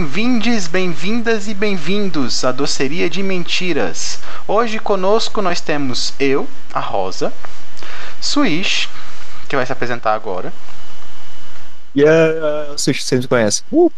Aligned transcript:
Bem-vindes, 0.00 0.66
bem-vindas 0.66 1.46
e 1.46 1.52
bem-vindos 1.52 2.42
à 2.42 2.50
Doceria 2.50 3.08
de 3.10 3.22
Mentiras. 3.22 4.18
Hoje 4.48 4.78
conosco 4.78 5.42
nós 5.42 5.60
temos 5.60 6.14
eu, 6.18 6.48
a 6.72 6.80
Rosa, 6.80 7.30
Swish, 8.18 8.88
que 9.46 9.54
vai 9.54 9.66
se 9.66 9.72
apresentar 9.72 10.14
agora. 10.14 10.54
E 11.94 12.00
yeah, 12.00 12.72
a 12.72 12.78
Swish, 12.78 13.04
você 13.04 13.16
me 13.16 13.28
conhece. 13.28 13.62
Uh. 13.70 13.92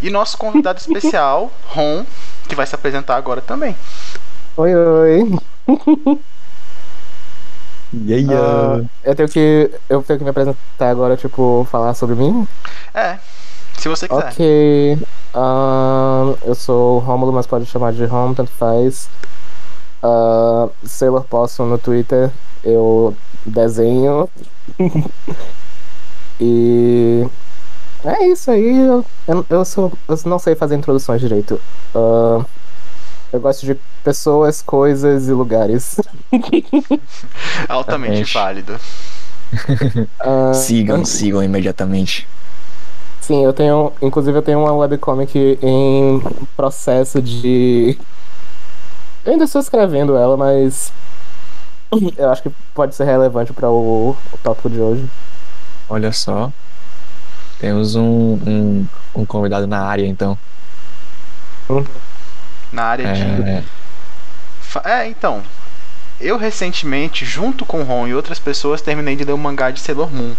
E 0.00 0.08
nosso 0.08 0.38
convidado 0.38 0.78
especial, 0.78 1.52
Ron, 1.66 2.06
que 2.48 2.54
vai 2.54 2.64
se 2.64 2.76
apresentar 2.76 3.16
agora 3.16 3.40
também. 3.40 3.76
Oi, 4.56 4.72
oi. 4.72 5.38
Yeah, 8.06 8.32
yeah. 8.32 8.82
Uh, 8.82 8.90
eu 9.04 9.14
tenho 9.14 9.28
que 9.28 9.70
eu 9.88 10.02
tenho 10.02 10.18
que 10.18 10.24
me 10.24 10.30
apresentar 10.30 10.90
agora, 10.90 11.16
tipo, 11.16 11.64
falar 11.70 11.94
sobre 11.94 12.16
mim? 12.16 12.46
É. 12.92 13.18
Se 13.78 13.88
você 13.88 14.08
quiser. 14.08 14.28
Ok. 14.30 14.98
Uh, 15.34 16.38
eu 16.46 16.54
sou 16.54 16.96
o 16.96 16.98
Romulo, 17.00 17.32
mas 17.32 17.46
pode 17.46 17.66
chamar 17.66 17.92
de 17.92 18.04
Rom, 18.04 18.34
tanto 18.34 18.50
faz. 18.52 19.08
Uh, 20.02 20.70
Sailor 20.84 21.24
Possum 21.24 21.66
no 21.66 21.78
Twitter. 21.78 22.30
Eu 22.62 23.16
desenho. 23.44 24.28
e. 26.40 27.26
É 28.04 28.26
isso 28.28 28.50
aí. 28.50 28.78
Eu, 29.26 29.46
eu, 29.48 29.64
sou, 29.64 29.92
eu 30.06 30.18
não 30.26 30.38
sei 30.38 30.54
fazer 30.54 30.76
introduções 30.76 31.20
direito. 31.20 31.60
Uh, 31.94 32.44
eu 33.32 33.40
gosto 33.40 33.66
de 33.66 33.76
pessoas, 34.04 34.62
coisas 34.62 35.26
e 35.26 35.32
lugares. 35.32 35.96
Altamente 37.68 38.32
válido. 38.32 38.78
Uh, 40.20 40.54
sigam, 40.54 41.04
sigam 41.04 41.42
imediatamente. 41.42 42.28
Sim, 43.24 43.42
eu 43.42 43.54
tenho. 43.54 43.90
Inclusive 44.02 44.36
eu 44.36 44.42
tenho 44.42 44.60
uma 44.60 44.74
webcomic 44.74 45.58
em 45.62 46.22
processo 46.54 47.22
de. 47.22 47.98
Eu 49.24 49.32
ainda 49.32 49.44
estou 49.44 49.62
escrevendo 49.62 50.14
ela, 50.14 50.36
mas 50.36 50.92
eu 52.18 52.30
acho 52.30 52.42
que 52.42 52.50
pode 52.74 52.94
ser 52.94 53.04
relevante 53.04 53.50
para 53.54 53.70
o, 53.70 54.10
o 54.10 54.38
tópico 54.42 54.68
de 54.68 54.78
hoje. 54.78 55.08
Olha 55.88 56.12
só. 56.12 56.52
Temos 57.58 57.94
um, 57.94 58.34
um, 58.46 58.86
um 59.14 59.24
convidado 59.24 59.66
na 59.66 59.80
área, 59.80 60.06
então. 60.06 60.36
Uhum. 61.70 61.82
Na 62.70 62.82
área 62.82 63.06
é... 63.06 63.14
de. 63.14 63.64
É, 64.84 65.08
então. 65.08 65.42
Eu 66.20 66.36
recentemente, 66.36 67.24
junto 67.24 67.64
com 67.64 67.80
o 67.80 67.84
Ron 67.84 68.06
e 68.06 68.14
outras 68.14 68.38
pessoas, 68.38 68.82
terminei 68.82 69.16
de 69.16 69.24
ler 69.24 69.32
o 69.32 69.38
mangá 69.38 69.70
de 69.70 69.80
Sailor 69.80 70.12
Moon. 70.12 70.34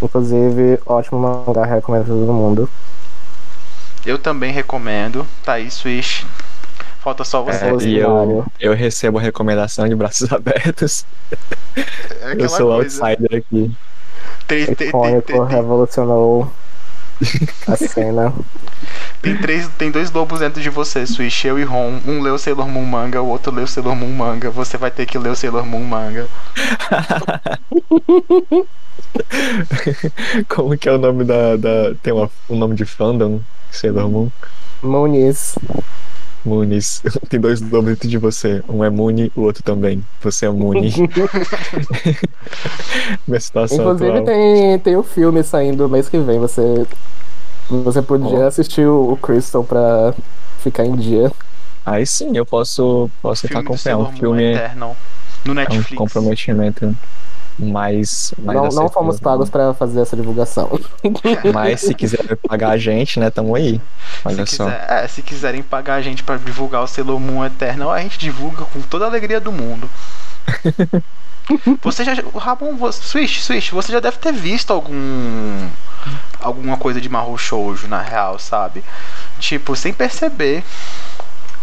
Inclusive, 0.00 0.80
ótimo 0.86 1.18
mangá, 1.18 1.64
recomendo 1.64 2.04
pra 2.04 2.14
todo 2.14 2.32
mundo. 2.32 2.70
Eu 4.06 4.18
também 4.18 4.52
recomendo. 4.52 5.26
Tá 5.44 5.54
aí, 5.54 5.70
Swish. 5.70 6.24
Falta 7.00 7.24
só 7.24 7.42
você. 7.42 7.64
É, 7.64 7.74
e 7.82 7.98
eu, 7.98 8.44
eu 8.60 8.74
recebo 8.74 9.18
recomendação 9.18 9.88
de 9.88 9.94
braços 9.94 10.30
abertos. 10.32 11.04
É 11.76 12.34
eu 12.38 12.48
sou 12.48 12.70
o 12.70 12.72
outsider 12.72 13.38
aqui. 13.38 13.74
Tem, 14.46 14.74
tem, 14.74 14.88
Icônico, 14.88 15.22
tem, 15.22 15.36
tem, 15.36 15.46
revolucionou 15.46 16.50
a 17.66 17.76
cena. 17.76 18.32
Tem, 19.20 19.36
três, 19.36 19.68
tem 19.76 19.90
dois 19.90 20.10
lobos 20.10 20.40
dentro 20.40 20.60
de 20.62 20.70
você, 20.70 21.06
Swish, 21.06 21.44
eu 21.44 21.58
e 21.58 21.64
Ron. 21.64 22.00
Um 22.06 22.20
leu 22.20 22.38
Sailor 22.38 22.68
Moon 22.68 22.84
manga, 22.84 23.20
o 23.20 23.28
outro 23.28 23.52
leu 23.52 23.66
Sailor 23.66 23.94
Moon 23.94 24.12
manga. 24.12 24.50
Você 24.50 24.76
vai 24.76 24.90
ter 24.90 25.06
que 25.06 25.18
ler 25.18 25.30
o 25.30 25.36
Sailor 25.36 25.66
Moon 25.66 25.84
manga. 25.84 26.28
Como 30.48 30.76
que 30.76 30.88
é 30.88 30.92
o 30.92 30.98
nome 30.98 31.24
da. 31.24 31.56
da 31.56 31.94
tem 32.02 32.12
uma, 32.12 32.30
um 32.48 32.56
nome 32.56 32.74
de 32.74 32.84
fandom? 32.84 33.40
Sailor 33.70 34.08
Moon? 34.08 34.30
Muniz. 34.82 35.56
Muniz. 36.44 37.02
Tem 37.28 37.40
dois 37.40 37.60
nomes 37.60 37.90
dentro 37.90 38.08
de 38.08 38.18
você. 38.18 38.62
Um 38.68 38.84
é 38.84 38.90
Muni, 38.90 39.32
o 39.36 39.42
outro 39.42 39.62
também. 39.62 40.04
Você 40.22 40.46
é 40.46 40.50
Muni. 40.50 40.92
Minha 43.26 43.40
situação 43.40 43.78
Inclusive 43.78 44.10
atual. 44.10 44.24
tem, 44.24 44.78
tem 44.78 44.96
o 44.96 45.00
um 45.00 45.02
filme 45.02 45.42
saindo 45.42 45.88
mês 45.88 46.08
que 46.08 46.18
vem. 46.18 46.38
Você, 46.38 46.86
você 47.68 48.00
podia 48.00 48.38
oh. 48.38 48.46
assistir 48.46 48.86
o, 48.86 49.12
o 49.12 49.16
Crystal 49.16 49.64
pra 49.64 50.14
ficar 50.60 50.86
em 50.86 50.96
dia. 50.96 51.30
Aí 51.84 52.06
sim, 52.06 52.36
eu 52.36 52.46
posso, 52.46 53.10
posso 53.20 53.46
tentar 53.46 53.60
acompanhar 53.60 53.98
um 53.98 54.12
filme. 54.12 54.54
Eternal, 54.54 54.96
no 55.44 55.54
Netflix. 55.54 55.90
É 55.90 55.94
um 55.94 55.96
comprometimento 55.96 56.96
mais. 57.58 58.32
mais 58.38 58.74
não, 58.74 58.82
não 58.82 58.88
fomos 58.88 59.18
pagos 59.18 59.50
para 59.50 59.74
fazer 59.74 60.00
essa 60.00 60.16
divulgação. 60.16 60.70
Mas 61.52 61.80
se 61.80 61.94
quiser 61.94 62.36
pagar 62.36 62.70
a 62.70 62.78
gente, 62.78 63.18
né, 63.18 63.30
tamo 63.30 63.54
aí. 63.54 63.80
Olha 64.24 64.46
se 64.46 64.56
só. 64.56 64.64
Quiser, 64.64 64.86
é, 64.88 65.08
se 65.08 65.22
quiserem 65.22 65.62
pagar 65.62 65.94
a 65.94 66.02
gente 66.02 66.22
para 66.22 66.36
divulgar 66.36 66.82
o 66.82 66.86
Sailor 66.86 67.18
Moon 67.18 67.44
Eternal, 67.44 67.90
a 67.90 68.00
gente 68.00 68.18
divulga 68.18 68.64
com 68.64 68.80
toda 68.80 69.04
a 69.04 69.08
alegria 69.08 69.40
do 69.40 69.50
mundo. 69.50 69.90
você 71.82 72.04
já. 72.04 72.12
Ramon, 72.36 72.76
você, 72.76 73.02
Switch, 73.02 73.40
Switch, 73.40 73.70
você 73.70 73.92
já 73.92 74.00
deve 74.00 74.18
ter 74.18 74.32
visto 74.32 74.72
algum. 74.72 75.68
alguma 76.40 76.76
coisa 76.76 77.00
de 77.00 77.08
Mahou 77.08 77.36
Shoujo, 77.36 77.88
na 77.88 78.00
real, 78.00 78.38
sabe? 78.38 78.84
Tipo, 79.40 79.74
sem 79.74 79.92
perceber. 79.92 80.62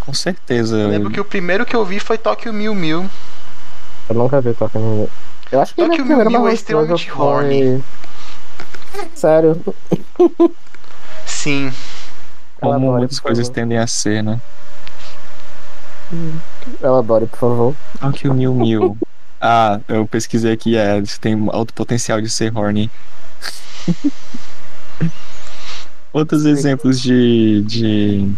Com 0.01 0.13
certeza. 0.13 0.77
Eu 0.77 0.89
lembro 0.89 1.09
que 1.09 1.19
o 1.19 1.25
primeiro 1.25 1.65
que 1.65 1.75
eu 1.75 1.83
vi 1.83 1.99
foi 1.99 2.17
Tokyo 2.17 2.53
Mil 2.53 2.75
Mil. 2.75 3.09
Eu 4.07 4.15
nunca 4.15 4.39
vi 4.39 4.53
Tokyo 4.53 4.79
Mil 4.79 4.95
Mil. 4.97 5.09
Eu 5.51 5.61
acho 5.61 5.75
que 5.75 5.81
Só 5.81 5.89
que 5.89 6.01
o 6.01 6.05
meu 6.05 6.25
Mil 6.25 6.47
é 6.47 6.53
extremamente 6.53 7.11
horny. 7.11 7.83
Sério. 9.13 9.61
Sim. 11.25 11.71
Como 12.59 12.93
muitas 12.93 13.19
coisas 13.19 13.49
tendem 13.49 13.77
a 13.77 13.85
ser, 13.87 14.23
né? 14.23 14.39
Elabore, 16.81 17.27
por 17.27 17.39
favor. 17.39 17.75
Tokyo 17.99 18.33
Mil 18.33 18.53
Mil. 18.53 18.97
Ah, 19.39 19.79
eu 19.87 20.07
pesquisei 20.07 20.53
aqui, 20.53 20.75
é, 20.77 21.01
tem 21.19 21.47
alto 21.51 21.73
potencial 21.73 22.21
de 22.21 22.29
ser 22.29 22.55
horny. 22.57 22.89
Outros 26.13 26.43
Sim. 26.43 26.49
exemplos 26.49 27.01
de, 27.01 27.61
de 27.63 28.33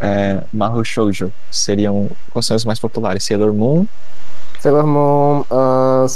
é, 0.00 0.42
Mahou 0.52 0.84
Shoujo 0.84 1.32
seriam 1.50 2.10
os 2.34 2.64
mais 2.64 2.78
populares? 2.80 3.24
Sailor 3.24 3.52
Moon, 3.52 3.86
Sailor 4.60 4.86
Moon, 4.86 5.44
uh, 5.50 6.06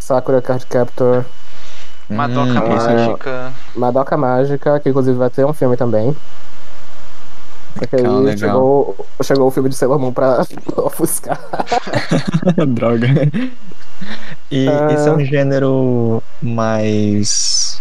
Sakura 0.00 0.42
Card 0.42 0.66
Captor. 0.66 1.24
Madoka 2.08 2.62
hum, 2.62 2.68
Mágica. 2.68 3.52
Madoka 3.74 4.16
Mágica, 4.16 4.80
que 4.80 4.90
inclusive 4.90 5.16
vai 5.16 5.30
ter 5.30 5.44
um 5.44 5.52
filme 5.52 5.76
também. 5.76 6.14
Porque 7.74 7.96
aí 7.96 8.38
chegou, 8.38 9.06
chegou 9.22 9.48
o 9.48 9.50
filme 9.50 9.68
de 9.68 9.74
Sailor 9.74 9.98
Moon 9.98 10.12
pra 10.12 10.44
ofuscar. 10.76 11.40
Droga. 12.68 13.08
E 14.50 14.68
uh... 14.68 14.90
esse 14.90 15.08
é 15.08 15.12
um 15.12 15.24
gênero 15.24 16.22
mais. 16.42 17.80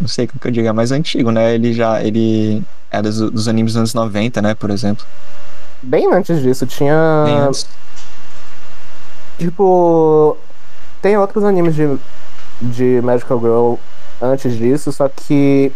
Não 0.00 0.08
sei 0.08 0.26
como 0.26 0.38
que 0.38 0.48
eu 0.48 0.52
diga, 0.52 0.72
mais 0.72 0.92
antigo, 0.92 1.30
né? 1.30 1.54
Ele 1.54 1.72
já. 1.72 2.02
Ele 2.02 2.62
é 2.90 3.02
dos, 3.02 3.18
dos 3.18 3.48
animes 3.48 3.72
dos 3.72 3.78
anos 3.78 3.94
90, 3.94 4.42
né? 4.42 4.54
Por 4.54 4.70
exemplo. 4.70 5.04
Bem 5.82 6.12
antes 6.12 6.40
disso, 6.40 6.66
tinha. 6.66 7.24
Bem 7.24 7.38
antes. 7.38 7.66
Tipo, 9.38 10.36
tem 11.02 11.16
outros 11.16 11.44
animes 11.44 11.74
de, 11.74 11.98
de 12.60 13.00
Magical 13.02 13.38
Girl 13.38 13.74
antes 14.20 14.56
disso, 14.56 14.90
só 14.92 15.08
que 15.08 15.70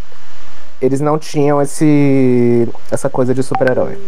eles 0.80 1.00
não 1.00 1.18
tinham 1.18 1.60
esse 1.60 2.66
essa 2.90 3.10
coisa 3.10 3.34
de 3.34 3.42
super-herói. 3.42 3.98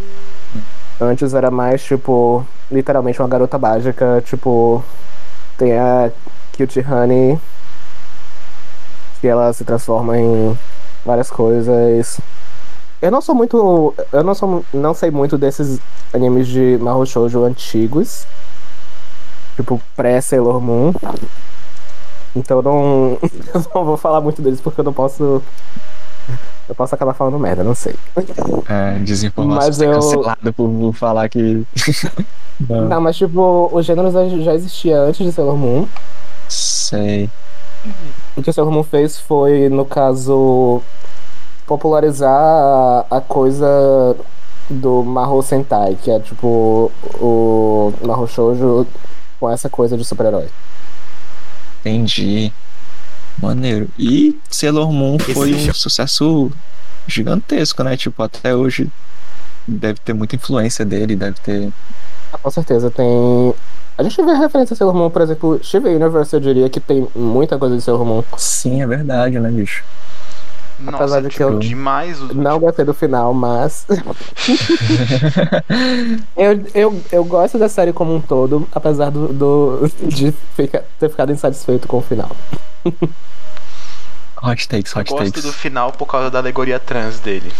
Antes 1.00 1.34
era 1.34 1.50
mais, 1.50 1.82
tipo, 1.82 2.46
literalmente 2.70 3.20
uma 3.20 3.28
garota 3.28 3.58
mágica, 3.58 4.22
tipo, 4.24 4.82
tem 5.58 5.78
a 5.78 6.10
Cute 6.56 6.80
Honey, 6.80 7.38
que 9.20 9.28
ela 9.28 9.52
se 9.52 9.64
transforma 9.64 10.16
em 10.18 10.58
várias 11.04 11.30
coisas. 11.30 12.20
Eu 13.02 13.10
não 13.10 13.20
sou 13.20 13.34
muito. 13.34 13.94
Eu 14.12 14.22
não 14.22 14.34
sou 14.34 14.64
não 14.72 14.94
sei 14.94 15.10
muito 15.10 15.36
desses 15.36 15.78
animes 16.14 16.46
de 16.46 16.78
Mahou 16.80 17.04
Shoujo 17.04 17.44
antigos 17.44 18.26
tipo, 19.56 19.80
pré-Sailor 19.96 20.60
Moon. 20.60 20.92
Então 22.34 22.58
eu 22.58 22.62
não, 22.62 23.18
eu 23.54 23.64
não 23.74 23.84
vou 23.84 23.96
falar 23.96 24.20
muito 24.20 24.40
deles 24.40 24.60
porque 24.60 24.80
eu 24.80 24.84
não 24.84 24.92
posso. 24.92 25.42
Eu 26.68 26.74
posso 26.74 26.94
acabar 26.94 27.12
falando 27.12 27.38
merda, 27.38 27.64
não 27.64 27.74
sei. 27.74 27.94
É, 28.68 28.98
desinformação 29.00 29.66
mas 29.66 29.80
eu... 29.80 29.92
cancelado 29.92 30.52
por, 30.52 30.68
por 30.70 30.92
falar 30.94 31.28
que. 31.28 31.66
não. 32.68 32.88
não. 32.88 33.00
mas 33.00 33.16
tipo, 33.16 33.68
o 33.72 33.82
gênero 33.82 34.10
já 34.42 34.54
existia 34.54 35.00
antes 35.00 35.24
de 35.26 35.32
Sailor 35.32 35.56
Moon. 35.56 35.86
Sei. 36.48 37.28
O 38.36 38.42
que 38.42 38.48
o 38.48 38.52
Sailor 38.52 38.72
Moon 38.72 38.84
fez 38.84 39.18
foi, 39.18 39.68
no 39.68 39.84
caso, 39.84 40.80
popularizar 41.66 42.30
a, 42.30 43.06
a 43.10 43.20
coisa 43.20 44.16
do 44.70 45.02
Mahou 45.02 45.42
Sentai, 45.42 45.98
que 46.00 46.10
é 46.10 46.20
tipo 46.20 46.90
o 47.20 47.92
Mahou 48.02 48.26
Shoujo 48.26 48.86
com 49.42 49.50
essa 49.50 49.68
coisa 49.68 49.98
de 49.98 50.04
super-herói. 50.04 50.46
Entendi. 51.80 52.52
Maneiro. 53.42 53.88
E 53.98 54.38
Sailor 54.48 54.92
Moon 54.92 55.18
foi 55.18 55.52
um 55.52 55.74
sucesso 55.74 56.52
gigantesco, 57.08 57.82
né? 57.82 57.96
Tipo, 57.96 58.22
até 58.22 58.54
hoje 58.54 58.88
deve 59.66 59.98
ter 59.98 60.12
muita 60.12 60.36
influência 60.36 60.84
dele, 60.84 61.16
deve 61.16 61.40
ter. 61.40 61.72
Ah, 62.32 62.38
com 62.38 62.52
certeza, 62.52 62.88
tem. 62.88 63.04
A 63.98 64.04
gente 64.04 64.22
vê 64.22 64.32
referência 64.32 64.74
a 64.74 64.76
Sailor 64.76 64.94
Moon, 64.94 65.10
por 65.10 65.22
exemplo, 65.22 65.60
Steven 65.60 65.96
Universe, 65.96 66.32
eu 66.32 66.38
diria 66.38 66.70
que 66.70 66.78
tem 66.78 67.08
muita 67.12 67.58
coisa 67.58 67.76
de 67.76 67.82
Sailor 67.82 68.04
Moon. 68.04 68.22
Sim, 68.36 68.80
é 68.80 68.86
verdade, 68.86 69.40
né, 69.40 69.50
bicho? 69.50 69.82
Nossa, 70.78 70.96
Apesar 70.96 71.22
de 71.22 71.28
tipo, 71.28 71.36
que 71.36 71.42
eu 71.44 71.58
demais 71.58 72.20
os 72.20 72.34
Não 72.34 72.58
gostei 72.58 72.84
do 72.84 72.94
final, 72.94 73.32
mas. 73.32 73.86
eu, 76.36 76.66
eu, 76.74 77.02
eu 77.12 77.24
gosto 77.24 77.58
da 77.58 77.68
série 77.68 77.92
como 77.92 78.14
um 78.14 78.20
todo, 78.20 78.66
apesar 78.72 79.10
do, 79.10 79.28
do 79.32 79.90
de 80.02 80.32
ficar, 80.56 80.82
ter 80.98 81.08
ficado 81.08 81.32
insatisfeito 81.32 81.86
com 81.86 81.98
o 81.98 82.02
final. 82.02 82.30
hot 84.42 84.68
takes, 84.68 84.92
Eu 84.94 85.00
hot 85.00 85.10
gosto 85.10 85.24
takes. 85.24 85.44
do 85.44 85.52
final 85.52 85.92
por 85.92 86.06
causa 86.06 86.30
da 86.30 86.38
alegoria 86.38 86.78
trans 86.80 87.20
dele. 87.20 87.52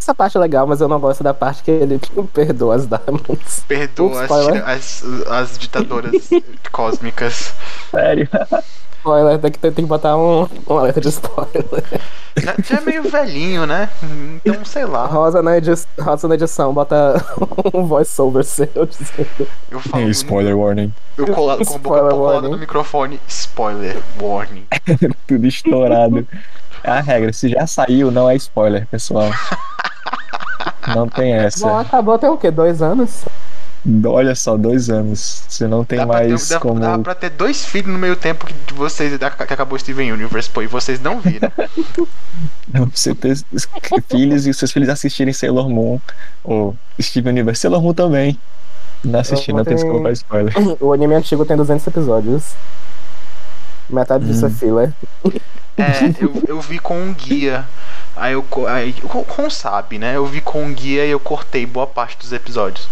Essa 0.00 0.14
parte 0.14 0.38
é 0.38 0.40
legal, 0.40 0.66
mas 0.66 0.80
eu 0.80 0.88
não 0.88 0.98
gosto 0.98 1.22
da 1.22 1.34
parte 1.34 1.62
que 1.62 1.70
ele 1.70 2.00
perdoa 2.32 2.76
as 2.76 2.86
Diamonds. 2.86 3.62
Perdoa 3.68 4.24
Ups, 4.24 4.30
as, 4.64 5.04
as, 5.04 5.26
as 5.30 5.58
ditadoras 5.58 6.30
cósmicas. 6.72 7.52
Sério. 7.90 8.26
Spoiler, 8.98 9.38
tem 9.38 9.50
que, 9.52 9.58
tem 9.58 9.72
que 9.72 9.82
botar 9.82 10.16
um, 10.16 10.46
um 10.68 10.78
alerta 10.78 11.00
de 11.00 11.08
spoiler. 11.08 11.64
Já, 12.36 12.54
já 12.62 12.76
é 12.78 12.80
meio 12.80 13.02
velhinho, 13.02 13.66
né? 13.66 13.88
Então, 14.44 14.64
sei 14.64 14.84
lá. 14.84 15.06
Rosa 15.06 15.42
na, 15.42 15.56
edi 15.56 15.72
Rosa 16.00 16.28
na 16.28 16.34
edição, 16.34 16.72
bota 16.72 17.24
um 17.74 17.84
voice-over 17.84 18.44
seu 18.44 18.86
dizendo. 18.86 19.48
Eu 19.70 19.80
falo. 19.80 20.04
Hey, 20.04 20.10
spoiler 20.10 20.56
warning. 20.56 20.92
Eu 21.16 21.26
colado 21.28 21.64
com 21.64 21.74
a 21.74 21.78
boca 21.78 21.96
Spoiler 21.96 22.10
colada 22.10 22.34
warning. 22.34 22.50
no 22.50 22.58
microfone. 22.58 23.20
Spoiler 23.28 23.96
warning. 24.20 24.66
Tudo 25.26 25.46
estourado. 25.46 26.26
É 26.84 26.90
a 26.90 27.00
regra, 27.00 27.32
se 27.32 27.48
já 27.48 27.66
saiu, 27.66 28.10
não 28.10 28.28
é 28.30 28.36
spoiler, 28.36 28.86
pessoal. 28.86 29.30
Não 30.94 31.06
tem 31.06 31.34
Bom, 31.34 31.40
essa. 31.40 31.80
acabou 31.80 32.18
tem 32.18 32.30
o 32.30 32.36
quê? 32.38 32.50
Dois 32.50 32.80
anos? 32.80 33.24
Olha 34.06 34.34
só, 34.34 34.56
dois 34.56 34.90
anos. 34.90 35.44
Você 35.48 35.66
não 35.66 35.84
tem 35.84 35.98
Dá 35.98 36.06
pra, 36.06 36.18
ter, 36.20 36.28
mais 36.28 36.48
dá, 36.48 36.60
como. 36.60 36.80
dá 36.80 36.98
pra 36.98 37.14
ter 37.14 37.30
dois 37.30 37.64
filhos 37.64 37.90
no 37.92 37.98
meio 37.98 38.16
tempo 38.16 38.44
que 38.46 38.74
vocês 38.74 39.16
que 39.16 39.24
acabou 39.24 39.76
o 39.76 39.78
Steven 39.78 40.12
Universe, 40.12 40.50
pô, 40.50 40.62
e 40.62 40.66
vocês 40.66 41.00
não 41.00 41.20
viram. 41.20 41.50
Não, 42.72 42.86
pra 42.86 42.96
você 42.96 43.14
ter 43.14 43.36
filhos 44.10 44.46
e 44.46 44.50
os 44.50 44.56
seus 44.58 44.70
filhos 44.70 44.88
assistirem 44.90 45.32
Sailor 45.32 45.68
Moon 45.70 45.98
ou 46.44 46.76
Steven 47.00 47.32
Universe. 47.32 47.62
Sailor 47.62 47.80
Moon 47.82 47.94
também. 47.94 48.38
Não 49.02 49.20
assisti, 49.20 49.52
não 49.52 49.64
tem 49.64 49.74
tem- 49.76 49.84
desculpa 49.84 50.10
spoiler. 50.12 50.52
O 50.80 50.92
anime 50.92 51.14
antigo 51.14 51.44
tem 51.46 51.56
200 51.56 51.86
episódios. 51.86 52.42
Metade 53.88 54.26
disso 54.26 54.44
é 54.44 54.48
Hum. 54.48 54.52
filler. 54.52 54.92
É, 55.78 56.10
eu, 56.20 56.42
eu 56.48 56.60
vi 56.60 56.78
com 56.78 57.00
um 57.00 57.14
guia. 57.14 57.64
Aí 58.16 58.32
eu. 58.34 58.44
Aí, 58.68 58.92
com, 58.92 59.24
com 59.24 59.48
sabe, 59.48 59.98
né? 59.98 60.16
Eu 60.16 60.26
vi 60.26 60.40
com 60.40 60.62
um 60.64 60.74
guia 60.74 61.06
e 61.06 61.10
eu 61.10 61.20
cortei 61.20 61.64
boa 61.64 61.86
parte 61.86 62.18
dos 62.18 62.32
episódios. 62.32 62.88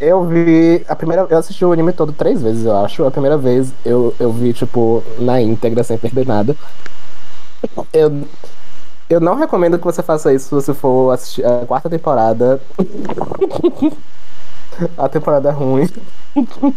Eu 0.00 0.26
vi. 0.26 0.84
A 0.88 0.96
primeira. 0.96 1.26
Eu 1.30 1.38
assisti 1.38 1.64
o 1.64 1.72
anime 1.72 1.92
todo 1.92 2.12
três 2.12 2.42
vezes, 2.42 2.64
eu 2.64 2.76
acho. 2.84 3.04
A 3.04 3.10
primeira 3.10 3.36
vez 3.38 3.72
eu, 3.84 4.14
eu 4.18 4.32
vi, 4.32 4.52
tipo, 4.52 5.02
na 5.18 5.40
íntegra, 5.40 5.84
sem 5.84 5.96
perder 5.98 6.26
nada. 6.26 6.56
Eu. 7.92 8.26
Eu 9.08 9.20
não 9.20 9.36
recomendo 9.36 9.78
que 9.78 9.84
você 9.84 10.02
faça 10.02 10.32
isso 10.32 10.46
se 10.46 10.50
você 10.54 10.72
for 10.74 11.12
assistir 11.12 11.44
a 11.44 11.64
quarta 11.66 11.90
temporada. 11.90 12.60
a 14.96 15.08
temporada 15.08 15.48
é 15.50 15.52
ruim. 15.52 15.88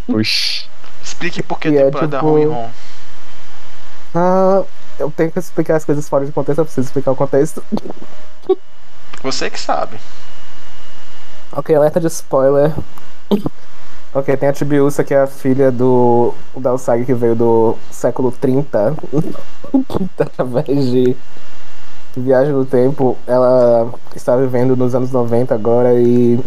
Oxi. 0.09 0.65
Explique 1.03 1.41
por 1.41 1.59
que 1.59 1.69
E 1.69 1.77
é, 1.77 1.85
temporada 1.85 2.17
tipo- 2.17 2.29
ruim, 2.29 2.45
Ron. 2.45 2.69
Ah, 4.13 4.63
eu 4.99 5.11
tenho 5.15 5.31
que 5.31 5.39
explicar 5.39 5.77
as 5.77 5.85
coisas 5.85 6.07
fora 6.09 6.25
de 6.25 6.31
contexto, 6.31 6.59
eu 6.59 6.65
preciso 6.65 6.87
explicar 6.87 7.11
o 7.11 7.15
contexto. 7.15 7.63
Você 9.23 9.49
que 9.49 9.59
sabe. 9.59 9.97
Ok, 11.57 11.75
alerta 11.75 11.99
de 11.99 12.05
spoiler. 12.05 12.71
ok, 14.13 14.37
tem 14.37 14.47
a 14.47 14.53
Tibiusa, 14.53 15.03
que 15.03 15.11
é 15.11 15.21
a 15.21 15.25
filha 15.25 15.71
do 15.71 16.31
da 16.55 16.71
Usagi 16.71 17.03
que 17.03 17.15
veio 17.15 17.35
do 17.35 17.75
século 17.89 18.31
30. 18.31 18.95
Através 20.19 20.67
de 20.67 21.17
viagem 22.15 22.53
no 22.53 22.63
tempo. 22.63 23.17
Ela 23.25 23.91
está 24.15 24.37
vivendo 24.37 24.75
nos 24.75 24.93
anos 24.93 25.11
90 25.11 25.55
agora 25.55 25.95
e 25.95 26.39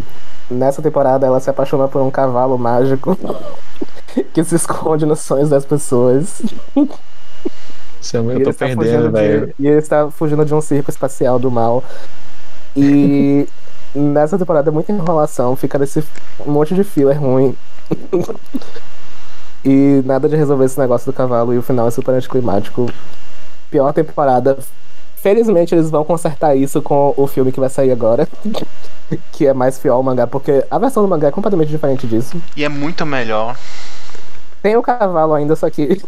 nessa 0.49 0.81
temporada 0.81 1.27
ela 1.27 1.41
se 1.41 1.49
apaixona 1.49 1.89
por 1.89 2.01
um 2.01 2.09
cavalo 2.09 2.57
mágico 2.57 3.17
que 4.33 4.43
se 4.45 4.55
esconde 4.55 5.05
nos 5.05 5.19
sonhos 5.19 5.49
das 5.49 5.65
pessoas. 5.65 6.41
Isso 7.99 8.15
eu 8.15 8.43
tô 8.43 8.53
perdendo, 8.53 9.11
velho. 9.11 9.53
e 9.59 9.67
ele 9.67 9.77
está 9.79 10.09
fugindo 10.09 10.45
de 10.45 10.53
um 10.53 10.61
circo 10.61 10.89
espacial 10.89 11.37
do 11.37 11.51
mal. 11.51 11.83
E 12.75 13.45
nessa 13.93 14.37
temporada 14.37 14.69
é 14.69 14.73
muita 14.73 14.91
enrolação, 14.91 15.55
fica 15.55 15.77
nesse 15.77 16.03
um 16.45 16.51
monte 16.51 16.73
de 16.73 16.83
filler 16.83 17.19
ruim. 17.19 17.55
e 19.63 20.01
nada 20.05 20.27
de 20.27 20.35
resolver 20.35 20.65
esse 20.65 20.79
negócio 20.79 21.11
do 21.11 21.15
cavalo 21.15 21.53
e 21.53 21.57
o 21.57 21.61
final 21.61 21.87
é 21.87 21.91
super 21.91 22.13
anticlimático. 22.13 22.91
Pior 23.69 23.93
temporada. 23.93 24.57
Felizmente 25.15 25.75
eles 25.75 25.91
vão 25.91 26.03
consertar 26.03 26.55
isso 26.55 26.81
com 26.81 27.13
o 27.15 27.27
filme 27.27 27.51
que 27.51 27.59
vai 27.59 27.69
sair 27.69 27.91
agora. 27.91 28.27
que 29.31 29.45
é 29.45 29.53
mais 29.53 29.77
fiel 29.77 29.95
ao 29.95 30.03
mangá, 30.03 30.25
porque 30.25 30.65
a 30.69 30.79
versão 30.79 31.03
do 31.03 31.09
mangá 31.09 31.27
é 31.27 31.31
completamente 31.31 31.69
diferente 31.69 32.07
disso. 32.07 32.41
E 32.55 32.63
é 32.63 32.69
muito 32.69 33.05
melhor. 33.05 33.57
Tem 34.61 34.75
o 34.77 34.81
cavalo 34.81 35.33
ainda, 35.33 35.55
só 35.55 35.69
que 35.69 36.01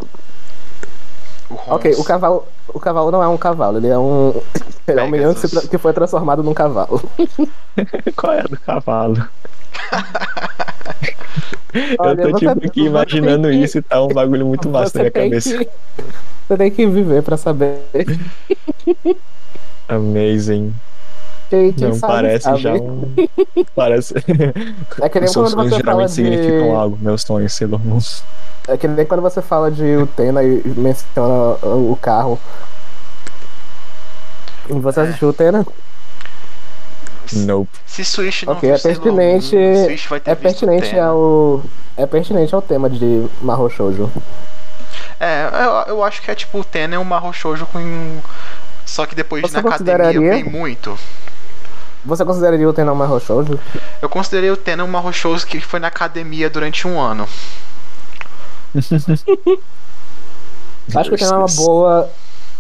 O. 1.68 1.76
Ok, 1.76 1.94
o 1.98 2.04
cavalo, 2.04 2.46
o 2.68 2.80
cavalo 2.80 3.12
não 3.12 3.24
é 3.24 3.28
um 3.28 3.38
cavalo, 3.38 3.78
ele 3.78 3.88
é 3.88 3.98
um. 3.98 4.34
Ele 4.86 5.00
é 5.00 5.04
um 5.04 5.08
menino 5.10 5.34
que, 5.34 5.68
que 5.70 5.78
foi 5.78 5.94
transformado 5.94 6.44
num 6.44 6.54
cavalo. 6.54 7.02
Qual 8.18 8.34
é 8.34 8.42
a 8.42 8.44
do 8.44 8.60
cavalo? 8.60 9.16
Olha, 12.00 12.22
eu 12.22 12.32
tô 12.32 12.40
você- 12.40 12.48
tipo 12.54 12.68
aqui 12.68 12.82
imaginando 12.84 13.48
que- 13.50 13.56
isso 13.56 13.78
e 13.78 13.82
tá 13.82 14.04
um 14.04 14.10
bagulho 14.10 14.46
muito 14.46 14.70
massa 14.70 14.98
na 14.98 15.04
minha 15.04 15.12
cabeça. 15.12 15.58
que- 15.58 15.70
você 16.48 16.58
tem 16.58 16.70
que 16.70 16.86
viver 16.86 17.24
pra 17.24 17.38
saber. 17.38 17.80
Amazing. 19.88 20.74
Quem 21.78 21.88
Não, 21.90 21.94
sabe, 21.96 22.14
parece 22.14 22.44
sabe. 22.46 22.62
já 22.62 22.74
um. 22.74 23.14
Parece. 23.76 24.14
É 25.02 25.10
que 25.10 25.20
nem 25.20 25.26
Os 25.28 25.32
seus 25.34 25.54
quando 25.54 25.70
sonhos 25.70 25.70
você 25.76 25.84
fala 25.84 26.08
geralmente 26.08 26.10
de. 26.10 26.14
significam 26.16 26.76
algo. 26.76 26.98
Meus 27.02 27.22
sonhos, 27.22 27.54
Sailor 27.54 27.80
Moon. 27.86 28.00
É 28.68 28.78
que 28.78 28.88
nem 28.88 29.06
quando 29.06 29.22
você 29.22 29.42
fala 29.42 29.70
de 29.70 29.84
Utena 29.98 30.42
e 30.44 30.62
menciona 30.78 31.58
o 31.64 31.98
carro. 32.02 32.40
Você 34.70 35.00
É. 35.00 35.04
assistiu 35.04 35.30
Utena? 35.30 35.66
Nope. 37.34 37.70
Se 37.86 38.04
Switch 38.06 38.44
não 38.44 38.54
Ok, 38.54 38.68
viu 38.70 38.76
é 38.76 38.78
Sailor 38.78 39.02
pertinente- 39.02 39.56
Moon, 39.56 39.86
Switch 39.86 40.08
vai 40.08 40.20
ter 40.20 40.32
É 40.32 40.36
pertinente 40.36 41.00
ao. 41.00 41.62
É 41.98 42.06
pertinente 42.06 42.54
ao 42.56 42.62
tema 42.62 42.90
de 42.90 43.26
Mahou 43.42 43.70
Shoujo. 43.70 44.10
É, 45.20 45.48
eu, 45.88 45.96
eu 45.96 46.04
acho 46.04 46.22
que 46.22 46.30
é 46.32 46.36
tipo 46.36 46.60
o 46.60 46.64
Tena 46.64 46.96
é 46.96 47.00
um 47.00 47.04
Mahou 47.04 47.34
Shoujo 47.34 47.66
com. 47.68 47.80
Só 48.86 49.06
que 49.06 49.16
depois 49.16 49.42
Você 49.42 49.54
na 49.54 49.60
academia 49.62 49.98
consideraria? 49.98 50.30
vem 50.32 50.44
muito. 50.44 50.98
Você 52.06 52.26
consideraria 52.26 52.68
Utena 52.68 52.92
um 52.92 52.96
Mahou 52.96 53.20
Shoujo? 53.20 53.60
Eu 54.02 54.10
considerei 54.10 54.52
o 54.52 54.58
Tena 54.58 54.84
um 54.84 54.88
Mahou 54.88 55.14
Shoujo 55.14 55.48
que 55.48 55.62
foi 55.62 55.80
na 55.80 55.88
academia 55.88 56.50
durante 56.50 56.88
um 56.88 57.00
ano. 57.00 57.28
Acho 60.94 61.10
que 61.10 61.16
o 61.16 61.18
tema 61.18 61.34
é 61.34 61.38
uma 61.38 61.48
boa. 61.48 62.10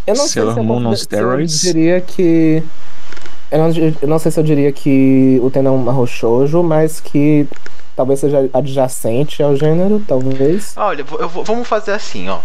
Eu 0.08 0.16
não 0.16 0.26
Sailor 0.28 0.54
sei 0.54 0.64
se 0.98 1.08
eu, 1.16 1.48
se 1.48 1.68
eu 1.68 1.74
diria 1.74 2.00
que. 2.02 2.64
Eu 3.52 3.60
não, 3.60 3.70
eu 4.02 4.08
não 4.08 4.18
sei 4.18 4.32
se 4.32 4.40
eu 4.40 4.44
diria 4.44 4.72
que 4.72 5.40
o 5.44 5.50
tema 5.50 5.70
é 5.70 5.72
um 5.72 6.08
Shoujo, 6.08 6.64
mas 6.64 7.02
que 7.02 7.48
talvez 7.96 8.20
seja 8.20 8.50
adjacente 8.54 9.42
ao 9.44 9.56
gênero, 9.56 10.04
talvez. 10.08 10.74
Olha, 10.76 11.06
eu 11.12 11.20
eu 11.22 11.30
vamos 11.30 11.68
fazer 11.68 11.92
assim, 11.92 12.30
ó. 12.30 12.40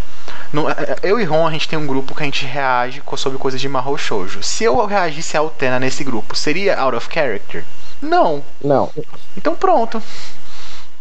No- 0.52 0.68
é, 0.68 0.72
é, 0.72 0.96
eu 1.02 1.18
e 1.20 1.24
Ron, 1.24 1.46
a 1.46 1.50
gente 1.50 1.68
tem 1.68 1.78
um 1.78 1.86
grupo 1.86 2.14
que 2.14 2.22
a 2.22 2.26
gente 2.26 2.44
reage 2.44 3.02
sobre 3.16 3.38
coisas 3.38 3.60
de 3.60 3.68
Mahou 3.68 3.96
Shoujo. 3.98 4.42
Se 4.42 4.64
eu 4.64 4.84
reagisse 4.86 5.36
ao 5.36 5.50
Tena 5.50 5.78
nesse 5.78 6.04
grupo, 6.04 6.34
seria 6.36 6.78
out 6.78 6.96
of 6.96 7.08
character? 7.12 7.64
Não. 8.00 8.42
Não. 8.62 8.90
Então 9.36 9.54
pronto. 9.54 10.02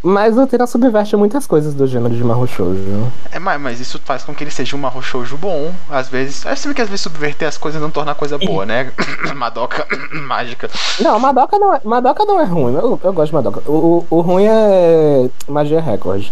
Mas 0.03 0.37
o 0.37 0.45
tema 0.45 0.67
subverte 0.67 1.15
muitas 1.15 1.47
coisas 1.47 1.73
do 1.73 1.87
gênero 1.87 2.15
de 2.15 2.23
Mahou 2.23 2.45
Shoujo. 2.45 3.11
É, 3.31 3.39
mas, 3.39 3.59
mas 3.59 3.79
isso 3.79 3.99
faz 4.05 4.23
com 4.23 4.33
que 4.33 4.43
ele 4.43 4.51
seja 4.51 4.75
um 4.75 4.79
Mahou 4.79 5.01
Shoujo 5.01 5.37
bom. 5.37 5.73
Às 5.89 6.07
vezes. 6.07 6.45
É 6.45 6.55
sempre 6.55 6.75
que 6.75 6.81
às 6.81 6.87
vezes 6.87 7.01
subverter 7.01 7.47
as 7.47 7.57
coisas 7.57 7.81
não 7.81 7.89
torna 7.89 8.11
a 8.11 8.15
coisa 8.15 8.37
boa, 8.37 8.63
né? 8.67 8.91
Madoka 9.35 9.87
mágica. 10.13 10.69
Não, 10.99 11.19
Madoka 11.19 11.57
não 11.57 11.73
é, 11.73 11.81
Madoka 11.83 12.25
não 12.25 12.39
é 12.39 12.45
ruim. 12.45 12.75
Eu, 12.75 12.99
eu 13.03 13.13
gosto 13.13 13.29
de 13.29 13.35
Madoka. 13.35 13.61
O, 13.65 14.05
o, 14.09 14.17
o 14.17 14.21
ruim 14.21 14.45
é 14.45 15.29
Magia 15.47 15.81
Record. 15.81 16.27